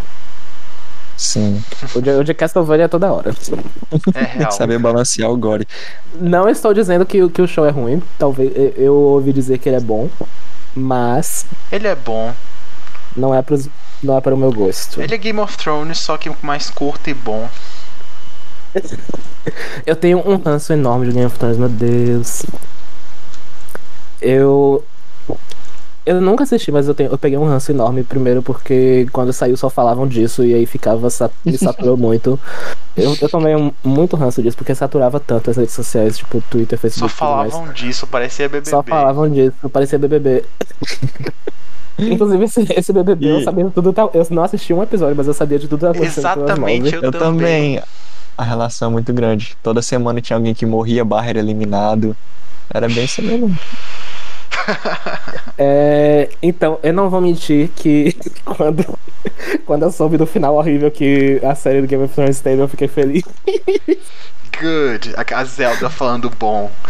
Sim. 1.17 1.65
O 1.95 2.01
de, 2.01 2.11
o 2.11 2.23
de 2.25 2.33
Castlevania 2.33 2.85
é 2.85 2.89
toda 2.89 3.13
hora. 3.13 3.35
É 4.15 4.23
real. 4.25 4.53
Saber 4.53 4.79
balancear 4.79 5.31
o 5.31 5.37
gore. 5.37 5.67
Não 6.15 6.49
estou 6.49 6.73
dizendo 6.73 7.05
que, 7.05 7.23
o- 7.23 7.31
que 7.31 7.43
o 7.43 7.49
show 7.49 7.67
é 7.67 7.71
ruim, 7.71 8.03
talvez 8.19 8.53
eu, 8.55 8.73
eu 8.77 8.95
ouvi 8.95 9.33
dizer 9.33 9.59
que 9.59 9.69
ele 9.69 9.77
é 9.77 9.81
bom, 9.81 10.09
mas 10.75 11.45
Ele 11.73 11.89
é 11.89 11.95
bom. 11.95 12.33
não 13.17 13.35
é 13.35 13.43
pros, 13.43 13.69
não 14.03 14.17
é 14.17 14.21
para 14.21 14.35
o 14.35 14.39
meu 14.39 14.53
gosto. 14.53 15.03
Ele 15.03 15.15
é 15.15 15.19
Game 15.19 15.41
of 15.41 15.57
Thrones, 15.59 15.99
só 15.99 16.17
que 16.17 16.31
mais 16.43 16.71
curto 16.71 17.11
e 17.11 17.15
bom. 17.15 17.49
Eu 19.87 19.97
tenho 19.97 20.19
um 20.29 20.37
ranço 20.37 20.73
enorme 20.73 21.07
de 21.07 21.13
Game 21.13 21.27
of 21.27 21.39
Thrones, 21.39 21.59
meu 21.59 21.69
Deus. 21.69 22.43
Eu. 24.21 24.85
Eu 26.07 26.23
nunca 26.23 26.45
assisti, 26.45 26.73
mas 26.73 26.89
eu, 26.89 26.95
tenho, 26.95 27.11
eu 27.11 27.19
peguei 27.19 27.37
um 27.37 27.45
ranço 27.47 27.71
enorme. 27.71 28.03
Primeiro 28.03 28.43
porque 28.43 29.07
quando 29.13 29.31
saiu 29.31 29.59
só 29.59 29.69
falavam 29.69 30.09
disso 30.09 30.43
e 30.43 30.55
aí 30.55 30.65
ficava. 30.65 31.09
Me 31.45 31.57
saturou 31.59 31.99
muito. 31.99 32.41
Eu, 32.97 33.15
eu 33.21 33.29
tomei 33.29 33.55
um- 33.55 33.71
muito 33.85 34.17
ranço 34.17 34.43
disso 34.43 34.57
porque 34.57 34.75
saturava 34.75 35.21
tanto 35.21 35.51
as 35.51 35.57
redes 35.59 35.75
sociais, 35.75 36.17
tipo 36.17 36.41
Twitter, 36.51 36.79
Só 36.79 36.81
Facebook. 36.81 37.11
mais. 37.23 37.53
falavam 37.53 37.73
disso, 37.75 38.07
parecia 38.07 38.49
BBB. 38.49 38.71
Só 38.71 38.83
falavam 38.83 39.31
disso, 39.31 39.69
parecia 39.71 39.99
BBB. 39.99 40.45
Inclusive, 41.99 42.45
esse, 42.45 42.67
esse 42.75 42.93
BBB 42.93 43.27
eu 43.27 43.41
E- 43.41 43.45
sabia 43.45 43.65
de 43.65 43.71
tudo. 43.73 43.93
tal- 43.93 44.11
Eu 44.15 44.27
não 44.31 44.45
assisti 44.45 44.73
um 44.73 44.83
episódio, 44.83 45.17
mas 45.17 45.27
eu 45.27 45.35
sabia 45.35 45.59
de 45.59 45.67
tudo 45.69 45.81
pelas 45.81 46.17
Exatamente, 46.17 46.95
eu, 46.95 47.03
Eu 47.03 47.13
também. 47.13 47.83
A 48.37 48.45
relação 48.45 48.89
é 48.89 48.93
muito 48.93 49.13
grande. 49.13 49.57
Toda 49.63 49.83
semana 49.83 50.21
tinha 50.21 50.37
alguém 50.37 50.55
que 50.55 50.65
morria, 50.65 51.05
barra 51.05 51.29
era 51.29 51.39
eliminado. 51.41 52.17
Era 52.73 52.89
bem 52.89 53.05
isso 53.05 53.21
mesmo. 53.21 53.57
É, 55.61 56.29
então, 56.41 56.79
eu 56.85 56.93
não 56.93 57.11
vou 57.11 57.21
mentir 57.21 57.69
que 57.75 58.17
quando, 58.47 58.97
quando 59.67 59.83
eu 59.83 59.91
soube 59.91 60.17
do 60.17 60.25
final 60.25 60.55
horrível 60.55 60.89
que 60.89 61.41
a 61.43 61.53
série 61.57 61.81
do 61.81 61.89
Game 61.89 62.05
of 62.05 62.15
Thrones 62.15 62.39
teve, 62.39 62.63
eu 62.63 62.69
fiquei 62.69 62.87
feliz. 62.87 63.25
Good. 64.61 65.15
A, 65.17 65.45
Zelda 65.45 65.91
falando 65.91 66.31
bom. 66.31 66.71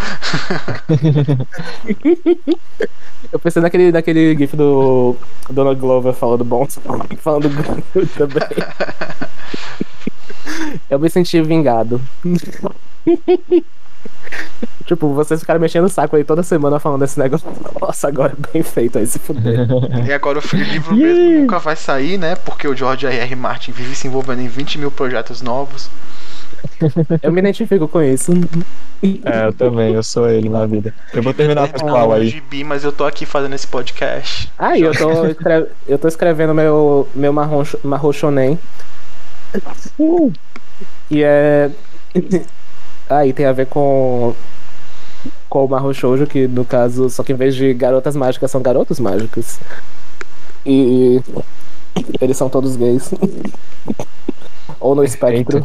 Eu 3.33 3.39
pensei 3.39 3.61
naquele, 3.61 3.91
naquele 3.91 4.35
gif 4.37 4.57
do 4.57 5.17
Donald 5.51 5.79
Glover 5.79 6.15
falando 6.15 6.45
bom, 6.45 6.67
falando 7.19 7.51
good 7.93 8.09
também. 8.17 8.49
Eu 10.89 10.99
me 10.99 11.11
senti 11.11 11.43
vingado. 11.43 12.01
Tipo, 14.89 15.13
vocês 15.13 15.41
ficaram 15.41 15.61
mexendo 15.61 15.85
o 15.85 15.89
saco 15.91 16.17
aí 16.17 16.25
toda 16.25 16.43
semana 16.43 16.81
falando 16.81 17.01
desse 17.01 17.21
negócio. 17.21 17.47
Nossa, 17.79 18.09
agora 18.09 18.33
é 18.33 18.53
bem 18.53 18.63
feito 18.63 18.97
aí, 18.97 19.07
se 19.07 19.19
fuder. 19.19 19.69
E 20.09 20.13
agora 20.15 20.39
o 20.39 20.57
livro 20.57 20.97
mesmo 20.97 21.41
nunca 21.41 21.59
vai 21.59 21.77
sair, 21.77 22.17
né? 22.17 22.35
Porque 22.37 22.67
o 22.67 22.75
George 22.75 23.05
R.R. 23.05 23.37
Martin 23.37 23.71
vive 23.73 23.95
se 23.95 24.07
envolvendo 24.07 24.41
em 24.41 24.49
20 24.49 24.79
mil 24.79 24.91
projetos 24.91 25.43
novos. 25.43 25.91
Eu 27.23 27.31
me 27.31 27.41
identifico 27.41 27.87
com 27.87 28.01
isso. 28.01 28.33
É, 29.03 29.47
eu 29.47 29.53
também, 29.53 29.95
eu 29.95 30.03
sou 30.03 30.29
ele 30.29 30.49
na 30.49 30.67
vida. 30.67 30.93
Eu 31.13 31.23
vou 31.23 31.33
terminar 31.33 31.69
com 31.69 31.87
qual 31.87 32.09
o 32.09 32.13
aí? 32.13 32.29
gibi, 32.29 32.65
mas 32.65 32.83
eu 32.83 32.91
tô 32.91 33.05
aqui 33.05 33.25
fazendo 33.25 33.55
esse 33.55 33.67
podcast. 33.67 34.51
Ah, 34.59 34.77
eu 34.77 34.93
tô, 34.93 35.09
eu 35.87 35.99
tô 35.99 36.09
escrevendo 36.09 36.53
meu, 36.53 37.07
meu 37.15 37.33
marrom, 37.33 37.63
marrom 37.85 38.13
shonen. 38.13 38.59
E 41.09 41.23
é. 41.23 41.71
Aí 43.09 43.33
tem 43.33 43.47
a 43.47 43.53
ver 43.53 43.67
com. 43.67 44.35
Com 45.49 45.65
o 45.65 45.69
Marro 45.69 45.93
Shoujo, 45.93 46.27
que 46.27 46.47
no 46.47 46.65
caso, 46.65 47.09
só 47.11 47.23
que 47.23 47.33
em 47.33 47.37
vez 47.37 47.55
de 47.55 47.73
garotas 47.75 48.15
mágicas, 48.15 48.51
são 48.51 48.63
garotos 48.63 49.01
mágicos. 49.01 49.59
E. 50.65 51.21
Eles 52.21 52.37
são 52.37 52.49
todos 52.49 52.77
gays. 52.77 53.11
Ou 54.79 54.95
no 54.95 55.03
espectro. 55.03 55.63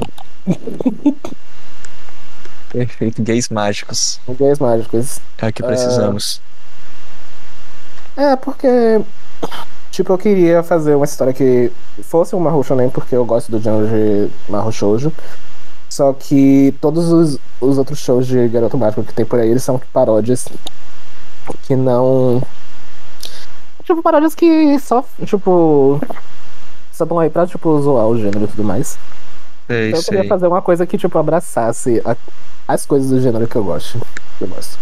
Perfeito, 2.69 3.21
gays 3.21 3.49
mágicos. 3.49 4.19
Gays 4.27 4.57
mágicos. 4.57 5.19
É 5.37 5.47
o 5.47 5.53
que 5.53 5.61
precisamos. 5.61 6.41
É, 8.17 8.35
porque. 8.35 8.67
Tipo, 9.91 10.13
eu 10.13 10.17
queria 10.17 10.63
fazer 10.63 10.95
uma 10.95 11.05
história 11.05 11.33
que 11.33 11.71
fosse 12.01 12.35
um 12.35 12.39
Mahou 12.39 12.63
Shonen, 12.63 12.89
porque 12.89 13.15
eu 13.15 13.23
gosto 13.25 13.51
do 13.51 13.59
gênero 13.59 13.87
de 13.87 14.31
Mahou 14.51 14.71
Shoujo. 14.71 15.13
Só 15.93 16.11
que 16.11 16.73
todos 16.81 17.11
os, 17.11 17.37
os 17.61 17.77
outros 17.77 17.99
shows 17.99 18.25
de 18.25 18.47
Garoto 18.47 18.75
Mágico 18.75 19.03
que 19.03 19.13
tem 19.13 19.23
por 19.23 19.39
aí, 19.39 19.47
eles 19.49 19.61
são 19.63 19.79
paródias 19.93 20.47
que 21.67 21.75
não. 21.75 22.41
Tipo, 23.83 24.01
paródias 24.01 24.33
que 24.33 24.79
só, 24.79 25.05
tipo. 25.23 26.01
Só 26.91 27.03
estão 27.03 27.19
aí 27.19 27.29
pra, 27.29 27.45
tipo, 27.45 27.79
zoar 27.79 28.07
o 28.07 28.17
gênero 28.17 28.45
e 28.45 28.47
tudo 28.47 28.63
mais. 28.63 28.97
Sei, 29.67 29.89
Então 29.89 29.99
eu 29.99 30.03
queria 30.05 30.19
sei. 30.21 30.29
fazer 30.29 30.47
uma 30.47 30.63
coisa 30.63 30.87
que, 30.87 30.97
tipo, 30.97 31.15
abraçasse 31.19 32.01
a- 32.03 32.17
as 32.67 32.87
coisas 32.87 33.11
do 33.11 33.21
gênero 33.21 33.47
que 33.47 33.55
eu 33.55 33.63
gosto. 33.63 33.99
Que 34.39 34.45
eu 34.45 34.47
gosto. 34.47 34.79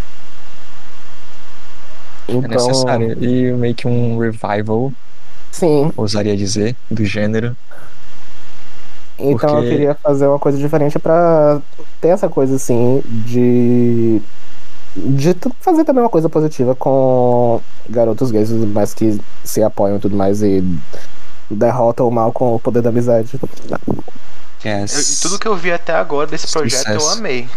Então, 2.29 2.49
é 2.51 2.55
necessário. 2.55 3.21
E 3.23 3.51
meio 3.51 3.75
que 3.75 3.85
um 3.85 4.17
revival. 4.17 4.93
Sim. 5.51 5.91
Ousaria 5.97 6.37
dizer, 6.37 6.73
do 6.89 7.03
gênero. 7.03 7.53
Então 9.17 9.49
porque... 9.49 9.67
eu 9.67 9.69
queria 9.69 9.95
fazer 9.95 10.27
uma 10.27 10.39
coisa 10.39 10.57
diferente 10.57 10.97
para 10.97 11.61
ter 11.99 12.09
essa 12.09 12.27
coisa 12.27 12.55
assim 12.55 13.01
de 13.05 14.21
de 14.95 15.33
fazer 15.61 15.85
também 15.85 16.03
uma 16.03 16.09
coisa 16.09 16.27
positiva 16.27 16.75
com 16.75 17.61
garotos 17.89 18.29
gays, 18.29 18.49
mas 18.51 18.93
que 18.93 19.19
se 19.43 19.63
apoiam 19.63 19.97
e 19.97 19.99
tudo 19.99 20.17
mais 20.17 20.41
e 20.41 20.63
derrotam 21.49 22.07
o 22.07 22.11
mal 22.11 22.31
com 22.31 22.55
o 22.55 22.59
poder 22.59 22.81
da 22.81 22.89
amizade. 22.89 23.39
Yes. 24.65 25.23
Eu, 25.23 25.29
tudo 25.29 25.39
que 25.39 25.47
eu 25.47 25.55
vi 25.55 25.71
até 25.71 25.93
agora 25.93 26.27
desse 26.27 26.51
projeto 26.51 26.79
Sucesso. 26.79 27.05
eu 27.05 27.09
amei. 27.11 27.47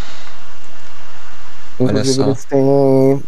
Inclusive 1.78 2.22
eles 2.22 2.44
têm. 2.44 3.22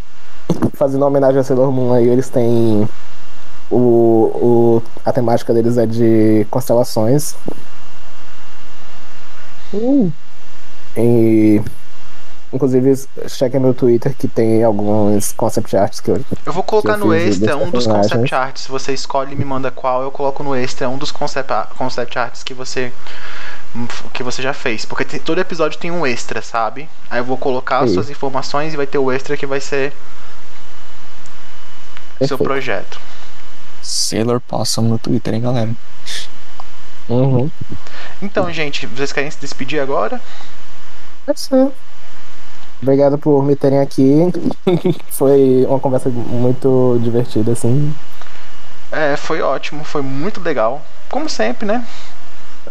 Fazendo 0.74 1.03
uma 1.03 1.09
homenagem 1.09 1.41
a 1.41 1.45
Sailor 1.45 1.70
Moon 1.72 1.93
aí, 1.93 2.09
eles 2.09 2.29
têm. 2.29 2.89
O, 3.70 3.77
o, 3.77 4.83
a 5.05 5.12
temática 5.12 5.53
deles 5.53 5.77
é 5.77 5.87
de 5.87 6.47
constelações. 6.51 7.35
Uh. 9.73 10.12
E 10.97 11.61
Inclusive, 12.53 13.07
cheque 13.29 13.59
meu 13.59 13.75
Twitter 13.75 14.14
que 14.17 14.29
tem 14.29 14.62
alguns 14.62 15.33
concept 15.33 15.77
arts 15.77 16.01
que 16.01 16.11
eu. 16.11 16.25
Eu 16.45 16.53
vou 16.53 16.62
colocar 16.62 16.97
no 16.97 17.12
extra 17.12 17.57
um 17.57 17.71
dos 17.71 17.87
concept 17.87 18.35
arts. 18.35 18.67
Você 18.69 18.93
escolhe 18.93 19.33
e 19.33 19.37
me 19.37 19.45
manda 19.45 19.71
qual, 19.71 20.03
eu 20.03 20.11
coloco 20.12 20.43
no 20.45 20.55
extra 20.55 20.89
um 20.89 20.97
dos 20.97 21.11
concept, 21.11 21.53
concept 21.77 22.19
arts 22.19 22.43
que 22.45 22.55
você 22.55 22.93
que 24.12 24.23
você 24.23 24.41
já 24.41 24.55
fez. 24.55 24.85
Porque 24.85 25.05
tem, 25.05 25.19
todo 25.19 25.41
episódio 25.41 25.79
tem 25.79 25.91
um 25.91 26.07
extra, 26.07 26.41
sabe? 26.41 26.89
Aí 27.11 27.19
eu 27.19 27.25
vou 27.25 27.37
colocar 27.37 27.81
as 27.81 27.91
suas 27.91 28.09
informações 28.09 28.73
e 28.73 28.77
vai 28.77 28.87
ter 28.87 28.99
o 28.99 29.11
extra 29.11 29.37
que 29.37 29.45
vai 29.45 29.61
ser 29.61 29.93
Perfeito. 32.19 32.29
seu 32.29 32.39
projeto. 32.39 33.01
Sailor 33.83 34.41
Possum 34.41 34.83
no 34.83 34.99
Twitter, 34.99 35.35
hein, 35.35 35.43
galera? 35.43 35.71
Uhum. 37.09 37.50
Então, 38.20 38.52
gente, 38.52 38.86
vocês 38.86 39.12
querem 39.12 39.30
se 39.30 39.38
despedir 39.38 39.80
agora? 39.80 40.20
É 41.26 41.34
sim. 41.34 41.70
Obrigado 42.82 43.16
por 43.18 43.42
me 43.42 43.57
terem 43.57 43.80
aqui. 43.80 44.32
foi 45.11 45.64
uma 45.68 45.80
conversa 45.80 46.09
muito 46.11 46.98
divertida, 47.02 47.52
assim. 47.52 47.94
É, 48.90 49.16
foi 49.16 49.40
ótimo, 49.40 49.84
foi 49.84 50.02
muito 50.02 50.40
legal. 50.40 50.82
Como 51.09 51.28
sempre, 51.28 51.66
né? 51.66 51.84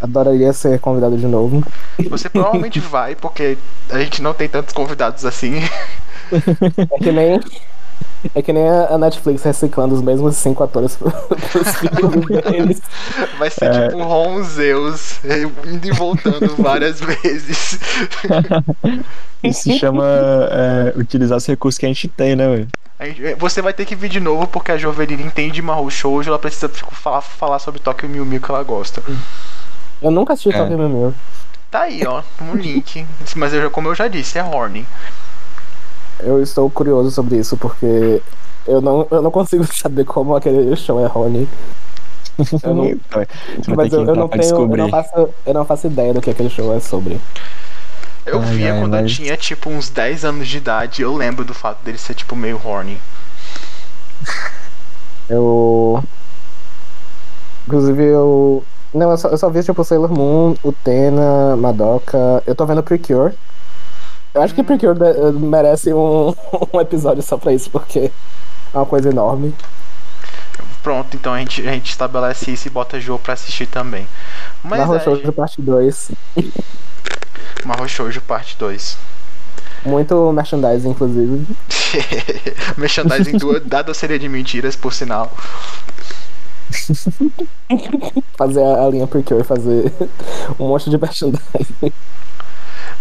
Adoraria 0.01 0.51
ser 0.53 0.79
convidado 0.79 1.17
de 1.17 1.25
novo. 1.25 1.63
Você 2.09 2.29
provavelmente 2.29 2.79
vai, 2.81 3.15
porque 3.15 3.57
a 3.89 3.99
gente 3.99 4.21
não 4.21 4.33
tem 4.33 4.47
tantos 4.47 4.73
convidados 4.73 5.25
assim. 5.25 5.55
É 6.31 6.97
que 6.97 7.11
nem 7.11 7.39
é 8.33 8.41
que 8.41 8.53
nem 8.53 8.67
a 8.67 8.97
Netflix 8.97 9.43
reciclando 9.43 9.95
os 9.95 10.01
mesmos 10.01 10.35
cinco 10.37 10.63
atores 10.63 10.97
pros 10.97 11.75
filmes 11.75 12.43
deles. 12.43 12.81
Vai 13.37 13.49
ser 13.49 13.65
é. 13.65 13.87
tipo 13.87 13.97
um 13.97 14.03
Ron 14.03 14.43
Zeus 14.43 15.19
indo 15.65 15.87
e 15.87 15.91
voltando 15.91 16.55
várias 16.57 16.99
vezes. 16.99 17.79
Isso 19.43 19.63
se 19.63 19.77
chama 19.77 20.05
é, 20.49 20.93
utilizar 20.95 21.37
os 21.37 21.45
recursos 21.45 21.77
que 21.77 21.85
a 21.85 21.89
gente 21.89 22.07
tem, 22.07 22.35
né, 22.35 22.47
velho? 22.47 22.67
Você 23.37 23.61
vai 23.61 23.73
ter 23.73 23.85
que 23.85 23.95
vir 23.95 24.09
de 24.09 24.19
novo 24.19 24.47
porque 24.47 24.71
a 24.71 24.77
Jovelina 24.77 25.21
entende 25.21 25.61
Mahou 25.61 25.89
Shoujo, 25.89 26.29
ela 26.29 26.39
precisa 26.39 26.69
falar, 26.69 27.21
falar 27.21 27.59
sobre 27.59 27.81
Tokyo 27.81 28.07
Mew 28.07 28.25
Mew 28.25 28.39
que 28.39 28.49
ela 28.49 28.63
gosta. 28.63 29.03
Eu 30.01 30.11
nunca 30.11 30.33
assisti 30.33 30.49
é. 30.49 30.57
Tokyo 30.57 30.77
Mew 30.77 30.89
Mew. 30.89 31.13
Tá 31.69 31.81
aí, 31.81 32.05
ó, 32.07 32.23
um 32.41 32.55
link. 32.55 33.05
Mas 33.35 33.53
eu, 33.53 33.69
como 33.69 33.89
eu 33.89 33.95
já 33.95 34.07
disse, 34.07 34.39
é 34.39 34.43
horny. 34.43 34.85
Eu 36.19 36.41
estou 36.41 36.69
curioso 36.69 37.11
sobre 37.11 37.37
isso, 37.37 37.57
porque 37.57 38.21
eu 38.67 38.81
não, 38.81 39.07
eu 39.11 39.21
não 39.21 39.31
consigo 39.31 39.65
saber 39.71 40.05
como 40.05 40.35
aquele 40.35 40.75
show 40.75 40.99
é 40.99 41.07
Rony. 41.07 41.47
Eu 42.63 42.75
não, 42.75 42.83
mas 43.75 43.93
eu, 43.93 44.05
eu, 44.05 44.15
não 44.15 44.27
tenho, 44.27 44.43
eu, 44.43 44.67
não 44.67 44.89
faço, 44.89 45.29
eu 45.45 45.53
não 45.53 45.65
faço 45.65 45.87
ideia 45.87 46.13
do 46.13 46.21
que 46.21 46.29
aquele 46.29 46.49
show 46.49 46.75
é 46.75 46.79
sobre. 46.79 47.19
Eu 48.25 48.39
ai, 48.41 48.45
via 48.53 48.73
ai, 48.73 48.79
quando 48.81 48.91
mas... 48.91 49.01
eu 49.03 49.07
tinha 49.07 49.37
tipo 49.37 49.69
uns 49.69 49.89
10 49.89 50.25
anos 50.25 50.47
de 50.47 50.57
idade, 50.57 51.01
eu 51.01 51.15
lembro 51.15 51.45
do 51.45 51.53
fato 51.53 51.83
dele 51.83 51.97
ser 51.97 52.13
tipo 52.13 52.35
meio 52.35 52.59
horny. 52.63 52.99
Eu. 55.27 56.03
Inclusive 57.65 58.03
eu. 58.03 58.63
Não, 58.93 59.09
eu 59.09 59.17
só, 59.17 59.29
eu 59.29 59.37
só 59.37 59.49
vi 59.49 59.63
tipo 59.63 59.83
Sailor 59.83 60.11
Moon, 60.11 60.55
Utena, 60.63 61.55
Madoka. 61.57 62.43
Eu 62.45 62.53
tô 62.53 62.65
vendo 62.65 62.83
Precure. 62.83 63.33
Eu 64.35 64.41
acho 64.41 64.53
que 64.53 64.61
Precure 64.61 64.99
eh, 65.01 65.31
merece 65.31 65.93
um, 65.93 66.35
um 66.73 66.81
episódio 66.81 67.23
só 67.23 67.37
pra 67.37 67.53
isso, 67.53 67.69
porque 67.69 68.11
é 68.73 68.77
uma 68.77 68.85
coisa 68.85 69.09
enorme. 69.09 69.55
Pronto, 70.83 71.15
então 71.15 71.33
a 71.33 71.39
gente, 71.39 71.65
a 71.65 71.71
gente 71.71 71.89
estabelece 71.89 72.51
isso 72.51 72.67
e 72.67 72.69
bota 72.69 72.99
jogo 72.99 73.23
pra 73.23 73.33
assistir 73.33 73.65
também. 73.65 74.05
Mas 74.61 74.79
Marro 74.79 74.95
é, 74.95 74.99
Shoujo 74.99 75.31
parte 75.31 75.61
2. 75.61 76.11
Marro 77.65 77.87
Shoujo 77.87 78.21
parte 78.21 78.57
2. 78.59 78.97
Muito 79.85 80.31
merchandising, 80.33 80.89
inclusive. 80.89 81.47
merchandising 82.77 83.37
do, 83.37 83.59
da 83.61 83.81
doceria 83.81 84.19
de 84.19 84.27
mentiras, 84.27 84.75
por 84.75 84.93
sinal. 84.93 85.31
fazer 88.37 88.63
a, 88.63 88.85
a 88.85 88.89
linha 88.89 89.07
Precure, 89.07 89.45
fazer 89.45 89.93
um 90.59 90.67
monte 90.67 90.89
de 90.89 90.97
merchandising. 90.97 91.93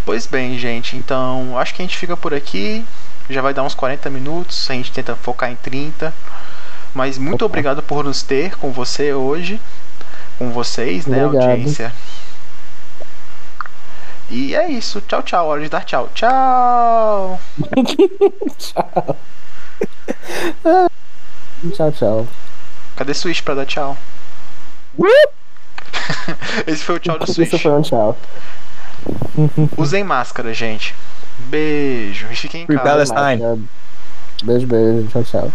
Pois 0.05 0.27
bem, 0.27 0.59
gente, 0.59 0.97
então 0.97 1.59
acho 1.59 1.75
que 1.75 1.83
a 1.83 1.85
gente 1.85 1.97
fica 1.97 2.17
por 2.17 2.35
aqui. 2.35 2.85
Já 3.29 3.41
vai 3.41 3.55
dar 3.55 3.63
uns 3.63 3.75
40 3.75 4.11
minutos, 4.11 4.71
a 4.71 4.75
gente 4.75 4.93
tenta 4.93 5.17
focar 5.17 5.51
em 5.51 5.57
30. 5.57 6.13
Mas 6.95 7.17
muito 7.17 7.45
Opa. 7.45 7.47
obrigado 7.47 7.83
por 7.83 8.05
nos 8.05 8.23
ter 8.23 8.57
com 8.57 8.71
você 8.71 9.15
hoje. 9.15 9.61
Com 10.39 10.51
vocês, 10.51 11.07
né, 11.07 11.25
obrigado. 11.25 11.51
audiência. 11.51 11.93
E 14.31 14.55
é 14.55 14.69
isso. 14.69 15.01
Tchau, 15.03 15.23
tchau. 15.23 15.47
Hora 15.47 15.63
de 15.63 15.69
dar 15.69 15.85
tchau. 15.85 16.09
Tchau. 16.15 17.41
tchau. 18.59 19.17
tchau, 21.75 21.93
tchau. 21.93 22.29
Cadê 22.97 23.15
Switch 23.15 23.43
pra 23.43 23.55
dar 23.55 23.67
tchau? 23.67 23.97
Esse 26.67 26.85
foi 26.85 26.97
o 26.97 26.99
tchau 26.99 27.19
do 27.19 27.27
Switch. 27.27 27.53
Esse 27.53 27.63
foi 27.63 27.73
um 27.73 27.83
tchau. 27.83 28.17
Usem 29.77 30.05
máscara, 30.05 30.55
gente. 30.55 30.95
Beijo. 31.39 32.27
E 32.31 32.37
fiquem 32.37 32.63
em 32.63 32.67
casa. 32.67 33.13
Palestine. 33.13 33.69
Beijo, 34.43 34.67
beijo. 34.67 35.09
Tchau, 35.09 35.25
tchau. 35.25 35.53